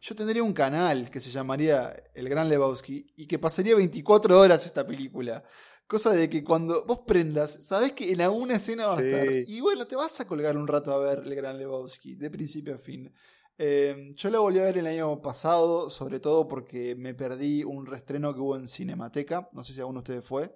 [0.00, 4.66] yo tendría un canal que se llamaría El Gran Lebowski y que pasaría 24 horas
[4.66, 5.44] esta película.
[5.86, 9.04] Cosa de que cuando vos prendas, sabés que en alguna escena va Sí.
[9.04, 9.48] a estar.
[9.48, 12.74] Y bueno, te vas a colgar un rato a ver El Gran Lebowski, de principio
[12.74, 13.12] a fin.
[13.58, 17.86] Eh, yo la volví a ver el año pasado, sobre todo porque me perdí un
[17.86, 19.48] reestreno que hubo en Cinemateca.
[19.52, 20.54] No sé si alguno de ustedes fue.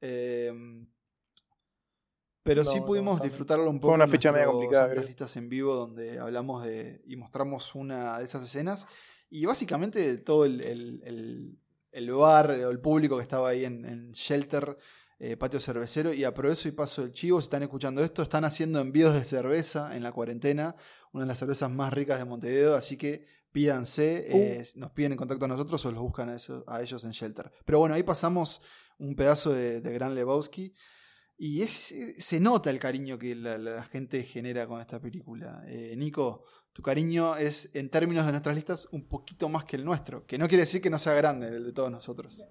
[0.00, 0.52] Eh,
[2.44, 3.94] pero No, sí pudimos disfrutarlo un Fue poco.
[3.94, 4.94] una en fecha media nuestro complicada.
[5.06, 8.86] Listas en vivo donde hablamos de y mostramos una de esas escenas.
[9.30, 11.58] Y básicamente todo el, el- el-
[11.92, 14.76] el bar o el público que estaba ahí en, en Shelter,
[15.18, 16.12] eh, patio cervecero.
[16.12, 17.40] Y aprovecho y paso el chivo.
[17.40, 20.74] Si están escuchando esto, están haciendo envíos de cerveza en la cuarentena.
[21.12, 22.74] Una de las cervezas más ricas de Montevideo.
[22.74, 26.36] Así que pídanse, eh, nos piden en contacto a nosotros o los buscan a,
[26.66, 27.52] a ellos en Shelter.
[27.64, 28.62] Pero bueno, ahí pasamos
[28.98, 30.74] un pedazo de, de Gran Lebowski.
[31.38, 35.64] Y es, se nota el cariño que la, la gente genera con esta película.
[35.66, 39.84] Eh, Nico, tu cariño es, en términos de nuestras listas, un poquito más que el
[39.84, 40.24] nuestro.
[40.24, 42.44] Que no quiere decir que no sea grande el de todos nosotros.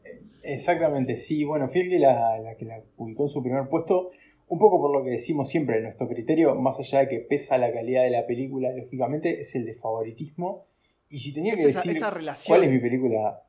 [0.43, 1.43] Exactamente, sí.
[1.43, 4.11] Bueno, fui el que la, la que la publicó en su primer puesto.
[4.51, 7.71] Un poco por lo que decimos siempre, nuestro criterio, más allá de que pesa la
[7.71, 10.65] calidad de la película, lógicamente, es el de favoritismo.
[11.09, 12.53] Y si tenía que Es decir esa relación.
[12.57, 13.43] cuál es mi película,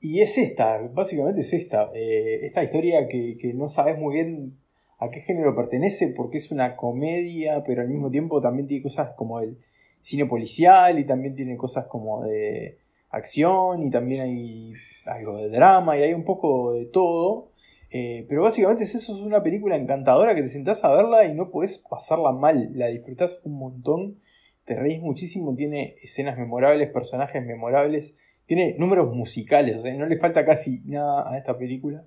[0.00, 1.88] y es esta, básicamente es esta.
[1.94, 4.58] eh, esta historia que, que no sabes muy bien
[4.98, 9.10] a qué género pertenece, porque es una comedia, pero al mismo tiempo también tiene cosas
[9.16, 9.56] como el
[10.00, 12.78] cine policial y también tiene cosas como de
[13.10, 14.72] acción y también hay
[15.06, 17.53] algo de drama y hay un poco de todo.
[17.96, 21.34] Eh, pero básicamente es eso, es una película encantadora que te sentás a verla y
[21.34, 24.18] no podés pasarla mal, la disfrutás un montón,
[24.64, 28.16] te reís muchísimo, tiene escenas memorables, personajes memorables,
[28.46, 32.04] tiene números musicales, no le falta casi nada a esta película,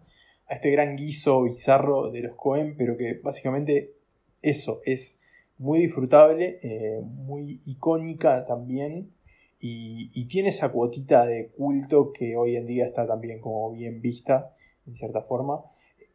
[0.47, 3.93] a este gran guiso bizarro de los Cohen, pero que básicamente
[4.41, 5.21] eso es
[5.57, 9.13] muy disfrutable, eh, muy icónica también.
[9.61, 14.53] Y, tiene esa cuotita de culto que hoy en día está también como bien vista,
[14.85, 15.63] en cierta forma.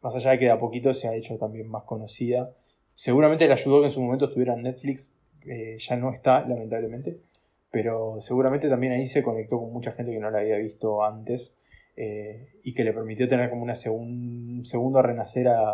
[0.03, 2.51] Más allá de que de a poquito se ha hecho también más conocida.
[2.93, 5.09] Seguramente le ayudó que en su momento estuviera en Netflix,
[5.47, 7.17] eh, ya no está, lamentablemente.
[7.71, 11.55] Pero seguramente también ahí se conectó con mucha gente que no la había visto antes.
[11.95, 15.73] Eh, y que le permitió tener como una un segundo renacer a,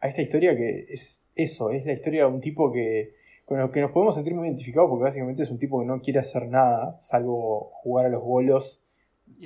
[0.00, 3.14] a esta historia que es eso, es la historia de un tipo que
[3.44, 6.00] con el que nos podemos sentir muy identificados porque básicamente es un tipo que no
[6.00, 8.80] quiere hacer nada salvo jugar a los bolos,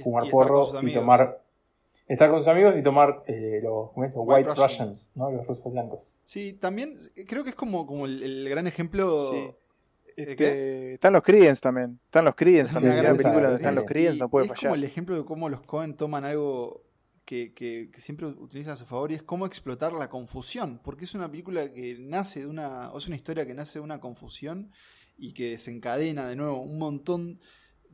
[0.02, 1.40] fumar porros y tomar
[2.06, 5.30] estar con sus amigos y tomar eh, los White, Russians, ¿no?
[5.30, 6.18] los rusos blancos.
[6.24, 6.96] Sí, también
[7.26, 9.32] creo que es como, como el, gran ejemplo.
[9.32, 9.50] Sí.
[10.16, 11.98] Este, están los Creedence también.
[12.04, 12.98] Están los Creedence también.
[12.98, 15.62] En película donde están los Creedence, no puede es como el ejemplo de cómo los
[15.62, 16.84] Cohen toman algo
[17.24, 21.30] que, siempre utiliza a su favor y es cómo explotar la confusión, porque es una
[21.30, 24.70] película que nace de una, o es una historia que nace de una confusión
[25.16, 27.40] y que desencadena de nuevo un montón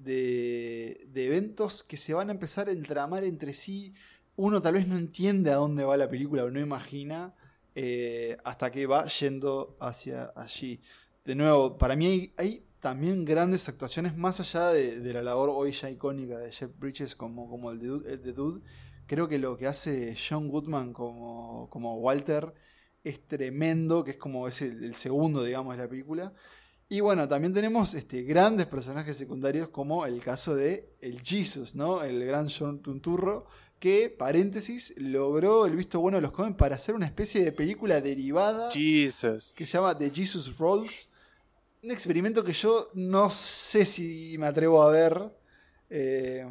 [0.03, 3.95] de, eventos que se van a empezar a entramar entre sí.
[4.37, 7.35] Uno tal vez no entiende a dónde va la película o no imagina
[7.75, 10.81] eh, hasta que va yendo hacia allí.
[11.25, 15.91] De nuevo, para mí hay, también grandes actuaciones más allá de, la labor hoy ya
[15.91, 18.63] icónica de Jeff Bridges como, como el, de, el de Dude
[19.11, 22.55] Creo que lo que hace John Goodman como, como Walter
[23.03, 26.33] es tremendo, que es como es el, segundo, digamos, de la película.
[26.93, 32.03] Y bueno, también tenemos este, grandes personajes secundarios como el caso de el Jesus, ¿no?
[32.03, 33.47] El gran John Tunturro,
[33.79, 38.01] que, paréntesis, logró el visto bueno de los Cohen para hacer una especie de película
[38.01, 39.55] derivada Jesus.
[39.57, 41.09] que se llama The Jesus Rolls.
[41.85, 45.33] Un experimento que yo no sé si me atrevo a ver,
[45.89, 46.45] eh,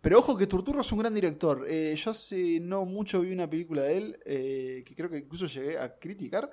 [0.00, 1.66] pero ojo que Turturro es un gran director.
[1.68, 5.46] Eh, yo hace no mucho vi una película de él eh, que creo que incluso
[5.46, 6.48] llegué a criticar.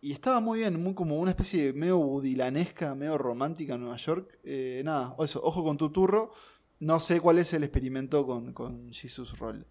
[0.00, 3.96] Y estaba muy bien, muy como una especie de medio budilanesca, medio romántica en Nueva
[3.96, 4.38] York.
[4.84, 6.32] nada, eso, ojo con Turturro.
[6.80, 9.66] No sé cuál es el experimento con, con Jesus Roll.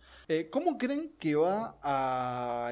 [0.52, 2.72] ¿Cómo creen que va a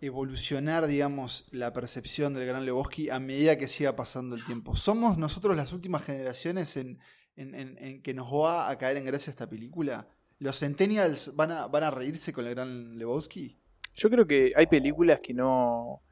[0.00, 4.76] evolucionar, digamos, la percepción del Gran Lebowski a medida que siga pasando el tiempo?
[4.76, 6.98] ¿Somos nosotros las últimas generaciones en
[7.40, 10.08] en, que nos va a caer en gracia esta película?
[10.38, 13.58] ¿Los Centennials van a, van a reírse con el gran Lebowski?
[13.94, 16.02] Yo creo que hay películas que no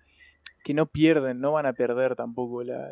[0.62, 2.90] que no pierden, no van a perder tampoco la,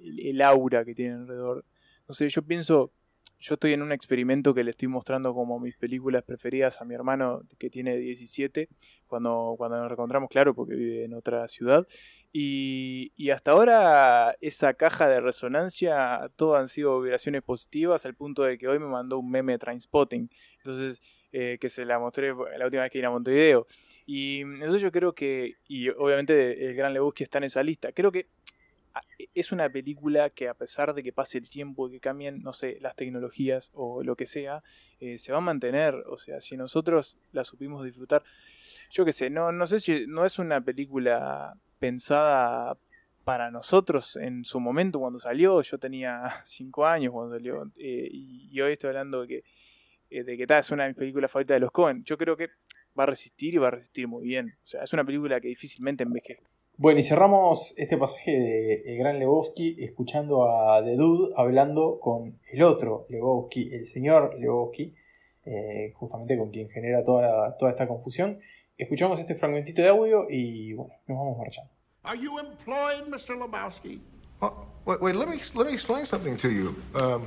[0.00, 1.64] el, aura que tienen alrededor.
[2.08, 2.92] No sé, yo pienso,
[3.38, 6.94] yo estoy en un experimento que le estoy mostrando como mis películas preferidas a mi
[6.94, 8.68] hermano que tiene 17,
[9.06, 11.86] cuando, cuando nos encontramos, claro, porque vive en otra ciudad.
[12.32, 18.42] Y, y, hasta ahora esa caja de resonancia, todo han sido vibraciones positivas al punto
[18.42, 20.30] de que hoy me mandó un meme Trainspotting.
[20.58, 21.00] Entonces,
[21.38, 23.66] eh, que se la mostré la última vez que vine a Montevideo.
[24.06, 28.10] Y eso yo creo que, y obviamente el Gran Lebowski está en esa lista, creo
[28.10, 28.28] que
[29.18, 32.42] e, es una película que a pesar de que pase el tiempo y que cambien,
[32.42, 34.62] no sé, las tecnologías o lo que sea,
[34.98, 35.94] eh, se va a mantener.
[36.08, 38.22] O sea, si nosotros la supimos disfrutar,
[38.90, 42.78] yo qué sé, no, no sé si no es una película pensada
[43.24, 45.60] para nosotros en su momento cuando salió.
[45.60, 49.44] Yo tenía 5 años cuando salió eh, y, hoy estoy hablando de que,
[50.10, 52.02] eh, de que tal, es una de mis películas favoritas de los Cohen.
[52.04, 52.48] Yo creo que
[52.98, 54.56] va a resistir y va a resistir muy bien.
[54.62, 56.42] O sea, es una película que difícilmente envejece.
[56.78, 62.38] Bueno, y cerramos este pasaje de El Gran Lebowski escuchando a The Dude hablando con
[62.52, 64.94] el otro Lebowski, el señor Lebowski,
[65.46, 68.40] eh, justamente con quien genera toda, toda esta confusión.
[68.76, 71.70] Escuchamos este fragmentito de audio y bueno, nos vamos marchando.
[72.02, 73.38] Are you employed, Mr.
[73.38, 74.00] Lebowski?
[74.42, 76.74] Oh, wait, wait, let me, let me explain something to you.
[77.00, 77.22] Um,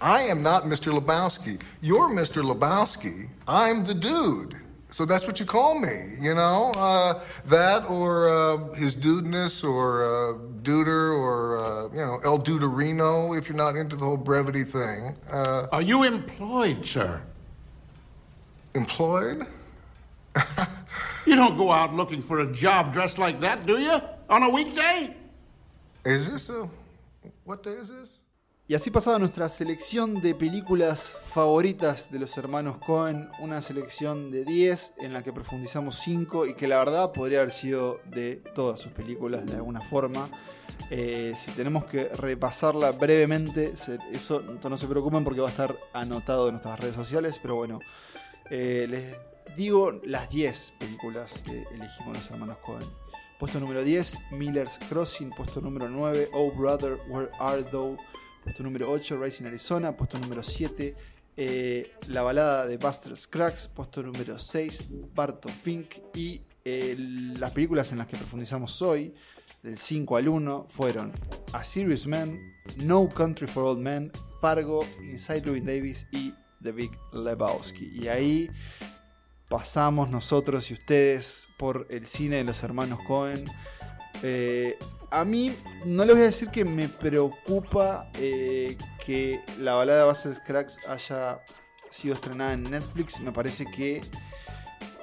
[0.00, 0.92] I am not Mr.
[0.98, 1.60] Lebowski.
[1.80, 2.42] You're Mr.
[2.42, 3.28] Lebowski.
[3.48, 4.56] I'm the dude.
[4.90, 6.72] So that's what you call me, you know?
[6.76, 13.36] Uh, that or uh, his dudeness or uh, duder or, uh, you know, El Duderino
[13.36, 15.16] if you're not into the whole brevity thing.
[15.30, 17.20] Uh, Are you employed, sir?
[18.74, 19.46] Employed?
[21.26, 24.00] you don't go out looking for a job dressed like that, do you?
[24.30, 25.14] On a weekday?
[26.04, 26.68] Is this a.
[27.44, 28.15] What day is this?
[28.68, 34.44] Y así pasaba nuestra selección de películas favoritas de los hermanos Cohen, una selección de
[34.44, 38.80] 10 en la que profundizamos 5 y que la verdad podría haber sido de todas
[38.80, 40.28] sus películas de alguna forma.
[40.90, 43.72] Eh, si tenemos que repasarla brevemente,
[44.10, 47.78] eso no se preocupen porque va a estar anotado en nuestras redes sociales, pero bueno,
[48.50, 52.82] eh, les digo las 10 películas que elegimos los hermanos Cohen.
[53.38, 55.30] Puesto número 10, Miller's Crossing.
[55.30, 57.96] Puesto número 9, Oh Brother, Where Art Thou?
[58.46, 59.96] Puesto número 8, Rising Arizona.
[59.96, 60.94] Puesto número 7,
[61.36, 63.66] eh, La balada de Buster Scruggs.
[63.66, 65.96] Puesto número 6, Barton Fink.
[66.14, 69.12] Y eh, las películas en las que profundizamos hoy,
[69.64, 71.12] del 5 al 1, fueron
[71.54, 72.38] A Serious Man,
[72.84, 76.32] No Country for Old Men, Fargo, Inside Louis Davis y
[76.62, 77.90] The Big Lebowski.
[77.96, 78.48] Y ahí
[79.48, 83.44] pasamos nosotros y ustedes por el cine de los hermanos Cohen.
[84.22, 84.78] Eh,
[85.16, 85.50] a mí
[85.86, 91.40] no les voy a decir que me preocupa eh, que la balada de Scruggs haya
[91.90, 93.18] sido estrenada en Netflix.
[93.20, 94.02] Me parece que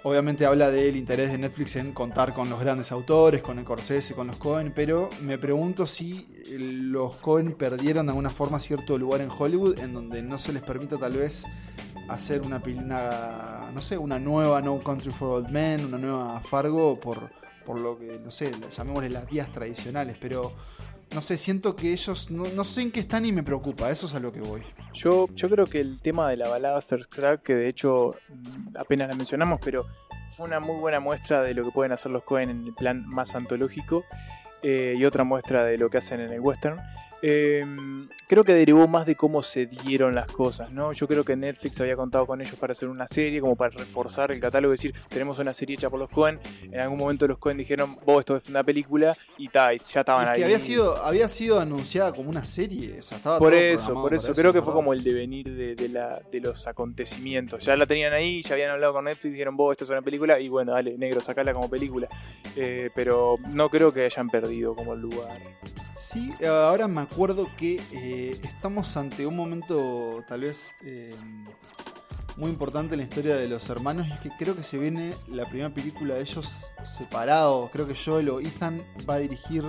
[0.03, 4.13] obviamente habla del interés de Netflix en contar con los grandes autores, con el Corsese,
[4.13, 9.21] con los Cohen, pero me pregunto si los Cohen perdieron de alguna forma cierto lugar
[9.21, 11.43] en Hollywood en donde no se les permita tal vez
[12.07, 16.99] hacer una, una no sé, una nueva No Country for Old Men, una nueva Fargo
[16.99, 17.31] por,
[17.65, 20.53] por lo que, no sé, llamémosle las vías tradicionales, pero
[21.13, 24.07] no sé, siento que ellos no, no sé en qué están y me preocupa, eso
[24.07, 24.63] es a lo que voy.
[24.93, 28.77] Yo, yo creo que el tema de la balada Buster Scruggs, que de hecho mm,
[28.77, 29.85] apenas la mencionamos, pero
[30.35, 33.05] fue una muy buena muestra de lo que pueden hacer los Cohen en el plan
[33.07, 34.03] más antológico
[34.63, 36.79] eh, y otra muestra de lo que hacen en el western.
[37.25, 37.65] Eh,
[38.27, 40.91] creo que derivó más de cómo se dieron las cosas, ¿no?
[40.91, 44.33] Yo creo que Netflix había contado con ellos para hacer una serie, como para reforzar
[44.33, 46.37] el catálogo, es decir, tenemos una serie hecha por los Cohen.
[46.63, 50.01] En algún momento los Cohen dijeron, vos, esto es una película, y ta, y ya
[50.01, 50.39] estaban Es ahí.
[50.39, 53.93] que había sido, había sido anunciada como una serie, o sea, estaba Por todo eso,
[53.93, 57.63] por eso, creo que fue como el devenir de, de la, de los acontecimientos.
[57.63, 60.41] Ya la tenían ahí, ya habían hablado con Netflix, dijeron, vos, esto es una película,
[60.41, 62.09] y bueno, dale, negro, sacala como película.
[62.57, 65.39] Eh, pero no creo que hayan perdido como el lugar.
[65.95, 67.12] Sí, ahora me acuerdo
[67.57, 71.09] que eh, estamos ante un momento tal vez eh,
[72.37, 75.11] muy importante en la historia de los hermanos y es que creo que se viene
[75.27, 77.69] la primera película de ellos separados.
[77.71, 79.63] Creo que Joel o Ethan va a dirigir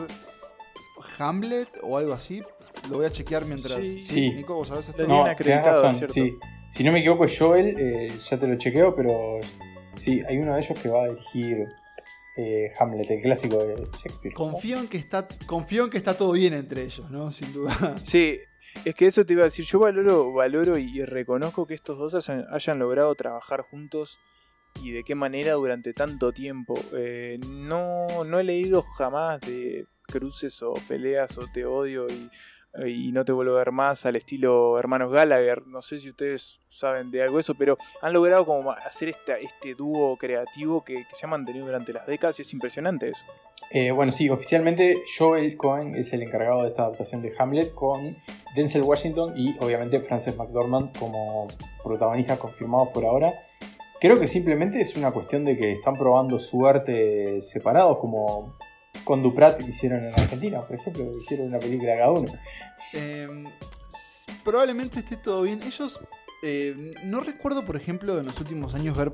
[1.19, 2.43] Hamlet o algo así.
[2.89, 3.81] Lo voy a chequear mientras...
[3.81, 4.03] Sí.
[4.03, 4.31] Sí.
[4.31, 5.07] Nico, ¿vos sabés esto?
[5.07, 6.37] No, razón, sí.
[6.71, 9.39] Si no me equivoco, Joel, eh, ya te lo chequeo, pero
[9.97, 11.69] sí, hay uno de ellos que va a dirigir
[12.37, 14.35] eh, Hamlet, el clásico de Shakespeare.
[14.35, 17.31] Confío en, que está, confío en que está todo bien entre ellos, ¿no?
[17.31, 17.73] Sin duda.
[18.05, 18.39] Sí,
[18.85, 19.65] es que eso te iba a decir.
[19.65, 24.19] Yo valoro, valoro y, y reconozco que estos dos hayan, hayan logrado trabajar juntos
[24.83, 26.75] y de qué manera durante tanto tiempo.
[26.93, 32.31] Eh, no, no he leído jamás de cruces o peleas o te odio y,
[32.87, 35.67] y no te vuelvo a ver más al estilo hermanos Gallagher.
[35.67, 39.39] No sé si ustedes saben de algo de eso, pero han logrado como hacer esta,
[39.39, 43.25] este dúo creativo que, que se ha mantenido durante las décadas y es impresionante eso.
[43.71, 48.17] Eh, bueno, sí, oficialmente Joel Cohen es el encargado de esta adaptación de Hamlet con
[48.55, 51.49] Denzel Washington y obviamente Frances McDormand como
[51.83, 53.33] protagonistas confirmados por ahora.
[54.01, 58.55] Creo que simplemente es una cuestión de que están probando suerte separados, como
[59.03, 62.33] con Duprat hicieron en Argentina, por ejemplo, hicieron una película cada uno.
[62.93, 63.29] Eh,
[64.45, 65.61] probablemente esté todo bien.
[65.63, 66.01] Ellos,
[66.43, 69.13] eh, no recuerdo, por ejemplo, en los últimos años ver,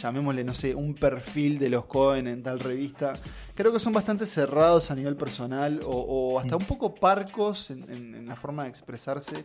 [0.00, 3.14] llamémosle, no sé, un perfil de los Cohen en tal revista.
[3.54, 7.82] Creo que son bastante cerrados a nivel personal o, o hasta un poco parcos en,
[7.94, 9.42] en- en la forma de expresarse.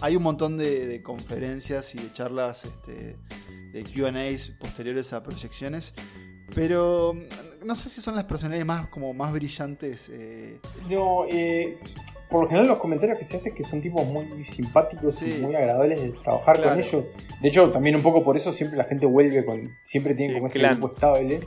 [0.00, 3.16] Hay un montón de, de conferencias y de charlas este,
[3.72, 5.92] de QAs posteriores a proyecciones.
[6.54, 10.08] Pero mm, no sé si son las personalidades más como más brillantes.
[10.12, 11.78] eh, No, eh,
[12.30, 15.26] por lo general los comentarios que se hacen es que son tipos muy simpáticos y
[15.40, 16.70] muy agradables de trabajar Claro.
[16.70, 17.04] con ellos.
[17.40, 19.76] De hecho, también un poco por eso siempre la gente vuelve con.
[19.84, 21.40] Siempre tienen Sí, como ese grupo estable.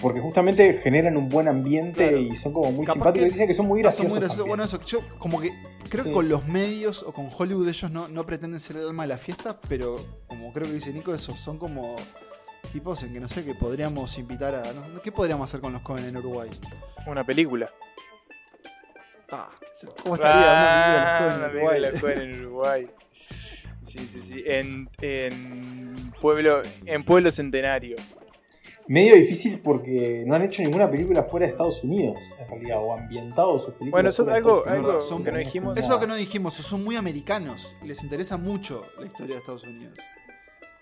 [0.00, 2.16] Porque justamente generan un buen ambiente Claro.
[2.18, 3.26] y son como muy Capaz simpáticos.
[3.26, 4.12] que- dicen que son muy son graciosos.
[4.18, 4.36] graciosos.
[4.38, 4.48] también.
[4.48, 5.50] Bueno, eso, yo como que
[5.90, 6.08] creo Sí.
[6.10, 9.08] que con los medios o con Hollywood ellos no, no pretenden ser el alma de
[9.08, 9.96] la fiesta, pero
[10.26, 11.96] como creo que dice Nico, esos son como
[12.72, 14.72] tipos en que no sé, que podríamos invitar a...
[14.72, 16.48] no- ¿Qué podríamos hacer con los Cohen en Uruguay?
[17.06, 17.70] Una película.
[19.32, 19.48] Ah,
[20.02, 22.86] ¿Cómo estaría Ah, una película de los Cohen en Uruguay.
[23.82, 24.42] Sí, sí, sí.
[24.46, 27.96] En, en pueblo, en pueblo centenario.
[28.88, 32.92] Medio difícil porque no han hecho ninguna película fuera de Estados Unidos, en realidad, o
[32.92, 33.92] ambientado sus películas.
[33.92, 35.78] Bueno, eso algo- algo Son- que no dijimos.
[35.78, 37.74] Eso que no dijimos, son muy americanos.
[37.82, 39.96] y Les interesa mucho la historia de Estados Unidos.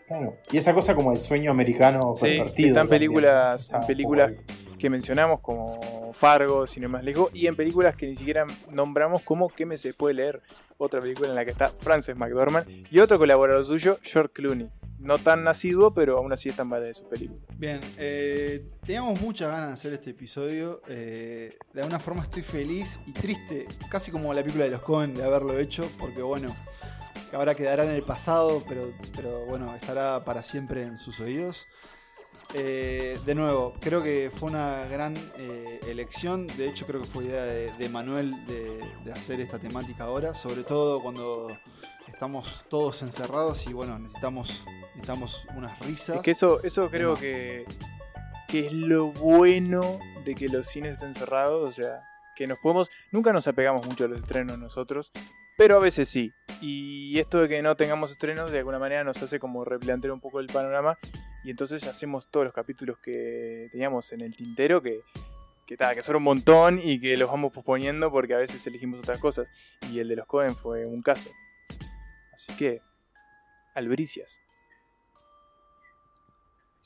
[0.09, 0.37] Claro.
[0.51, 2.69] Y esa cosa como el sueño americano Sí, pervertido.
[2.69, 4.33] están películas, en películas
[4.79, 9.23] que mencionamos como Fargo, sin ir más lejos, y en películas que ni siquiera nombramos
[9.23, 10.41] como ¿Qué me se puede leer?
[10.79, 14.69] Otra película en la que está Frances McDormand y otro colaborador suyo, George Clooney.
[15.01, 17.43] No tan nacido, pero aún así están varias de sus películas.
[17.57, 20.81] Bien, eh, teníamos muchas ganas de hacer este episodio.
[20.89, 25.15] eh, de alguna forma estoy feliz y triste, casi como la película de los Cohen
[25.15, 26.55] de haberlo hecho, porque bueno,
[27.33, 31.69] ahora quedará en el pasado, pero, pero bueno, estará para siempre en sus oídos.
[32.55, 36.47] Eh, de nuevo, creo que fue una gran eh, elección.
[36.47, 40.35] De hecho, creo que fue idea de, de Manuel de, de hacer esta temática ahora.
[40.35, 41.49] Sobre todo cuando
[42.11, 44.65] estamos todos encerrados y bueno, necesitamos,
[44.95, 46.17] necesitamos unas risas.
[46.17, 47.67] Es que eso, eso creo que,
[48.47, 51.69] que es lo bueno de que los cines estén cerrados.
[51.69, 52.03] O sea,
[52.35, 52.89] que nos podemos.
[53.13, 55.13] Nunca nos apegamos mucho a los estrenos nosotros,
[55.59, 56.33] pero a veces sí.
[56.61, 60.21] Y esto de que no tengamos estrenos de alguna manera nos hace como replantear un
[60.21, 60.97] poco el panorama.
[61.43, 65.03] Y entonces hacemos todos los capítulos que teníamos en el tintero que.
[65.67, 69.19] Que, que son un montón y que los vamos posponiendo porque a veces elegimos otras
[69.19, 69.49] cosas.
[69.91, 71.29] Y el de los Cohen fue un caso.
[72.33, 72.81] Así que,
[73.75, 74.41] albricias.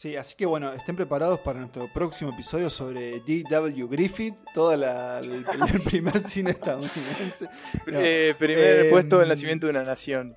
[0.03, 3.87] Sí, así que bueno, estén preparados para nuestro próximo episodio sobre D.W.
[3.87, 7.45] Griffith, todo la- el, el primer cine estadounidense.
[7.87, 10.37] No, Eh, primer eh, puesto del nacimiento de una nación.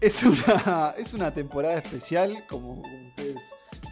[0.00, 3.44] Es una, es una temporada especial, como ustedes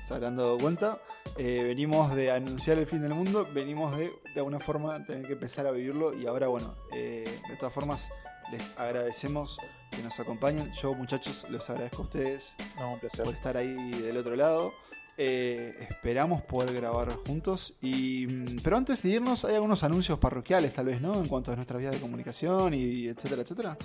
[0.04, 1.00] se habrán dado cuenta.
[1.38, 5.34] Eh, venimos de anunciar el fin del mundo, venimos de, de alguna forma, tener que
[5.34, 6.12] empezar a vivirlo.
[6.12, 8.10] Y ahora, bueno, eh, de todas formas,
[8.52, 9.58] les agradecemos
[9.90, 10.70] que nos acompañen.
[10.80, 13.24] Yo, muchachos, les agradezco a ustedes No, un placer.
[13.24, 14.72] por estar ahí del otro lado.
[15.18, 17.74] Eh, esperamos poder grabar juntos.
[17.82, 21.14] Y, mm, pero antes de irnos, hay algunos anuncios parroquiales, tal vez, ¿no?
[21.14, 23.76] En cuanto a nuestras vías de comunicación y etcétera, etcétera.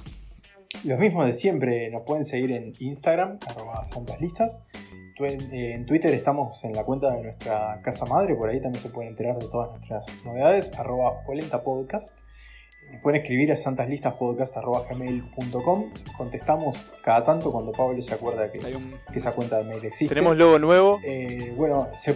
[0.84, 4.64] Los mismos de siempre, nos pueden seguir en Instagram, arroba santaslistas.
[5.20, 8.90] Eh, En Twitter estamos en la cuenta de nuestra casa madre, por ahí también se
[8.90, 12.16] pueden enterar de todas nuestras novedades, arroba polenta podcast.
[12.20, 12.27] Nos
[13.02, 15.92] pueden escribir a santaslistaspodcast.gmail.com.
[16.18, 20.14] Contestamos cada tanto cuando Pablo se acuerda que, que esa cuenta de mail existe.
[20.14, 21.00] Tenemos logo nuevo.
[21.04, 22.14] Eh, bueno, se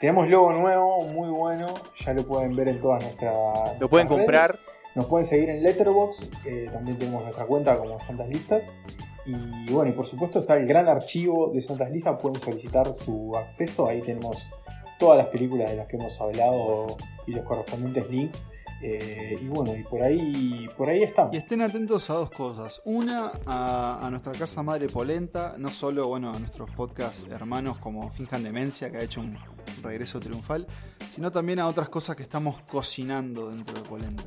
[0.00, 1.66] tenemos logo nuevo, muy bueno.
[1.98, 3.78] Ya lo pueden ver en todas nuestras.
[3.78, 4.58] Lo pueden comprar.
[4.94, 6.46] Nos pueden seguir en Letterboxd.
[6.46, 8.78] eh, también tenemos nuestra cuenta como Santas Listas.
[9.26, 12.18] Y bueno, y por supuesto está el gran archivo de Santas Listas.
[12.18, 13.88] Pueden solicitar su acceso.
[13.88, 14.50] Ahí tenemos
[14.98, 16.86] todas las películas de las que hemos hablado
[17.26, 18.46] y los correspondientes links.
[18.82, 21.34] Eh, y bueno, y por ahí, por ahí estamos.
[21.34, 22.80] Y estén atentos a dos cosas.
[22.84, 28.42] Una, a, nuestra casa madre Polenta, no solo bueno, a nuestros podcast hermanos como Finjan
[28.42, 29.38] Demencia, que ha hecho un
[29.82, 30.66] regreso triunfal,
[31.10, 34.24] sino también a otras cosas que estamos cocinando dentro de Polenta.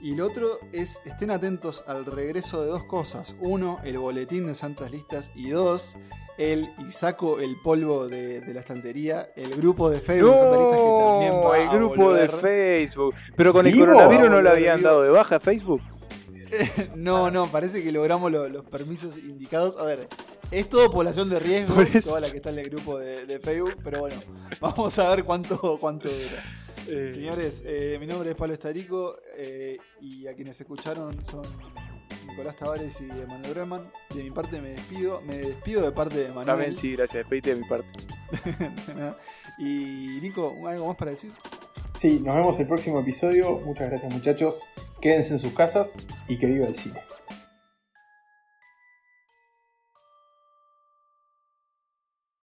[0.00, 3.36] Y lo otro es, estén atentos al regreso de dos cosas.
[3.40, 5.30] Uno, el boletín de Santas Listas.
[5.34, 5.96] Y dos,
[6.40, 11.32] el y saco el polvo de, de la estantería, el grupo de Facebook que también
[11.32, 12.28] No, el grupo de.
[12.28, 13.14] Facebook.
[13.36, 13.86] Pero con el ¿Vivo?
[13.86, 14.88] coronavirus no volver habían vivo.
[14.88, 15.80] dado de baja a Facebook.
[16.96, 19.76] No, no, parece que logramos lo- los permisos indicados.
[19.76, 20.08] A ver,
[20.50, 23.76] es todo población de riesgo, toda la que está en el grupo de, de Facebook,
[23.84, 24.16] pero bueno,
[24.60, 26.42] vamos a ver cuánto, cuánto dura.
[26.88, 27.12] Eh.
[27.14, 31.42] Señores, eh, mi nombre es Pablo Estarico eh, y a quienes escucharon son
[32.26, 33.92] Nicolás Tavares y Emanuel Breman.
[34.14, 36.46] De mi parte me despido, me despido de parte de Manuel.
[36.46, 37.22] También sí, gracias.
[37.22, 37.88] Despedite de mi parte.
[39.58, 41.32] y Nico, ¿algo más para decir?
[41.98, 43.58] Sí, nos vemos el próximo episodio.
[43.58, 44.66] Muchas gracias muchachos.
[45.00, 47.00] Quédense en sus casas y que viva el cine.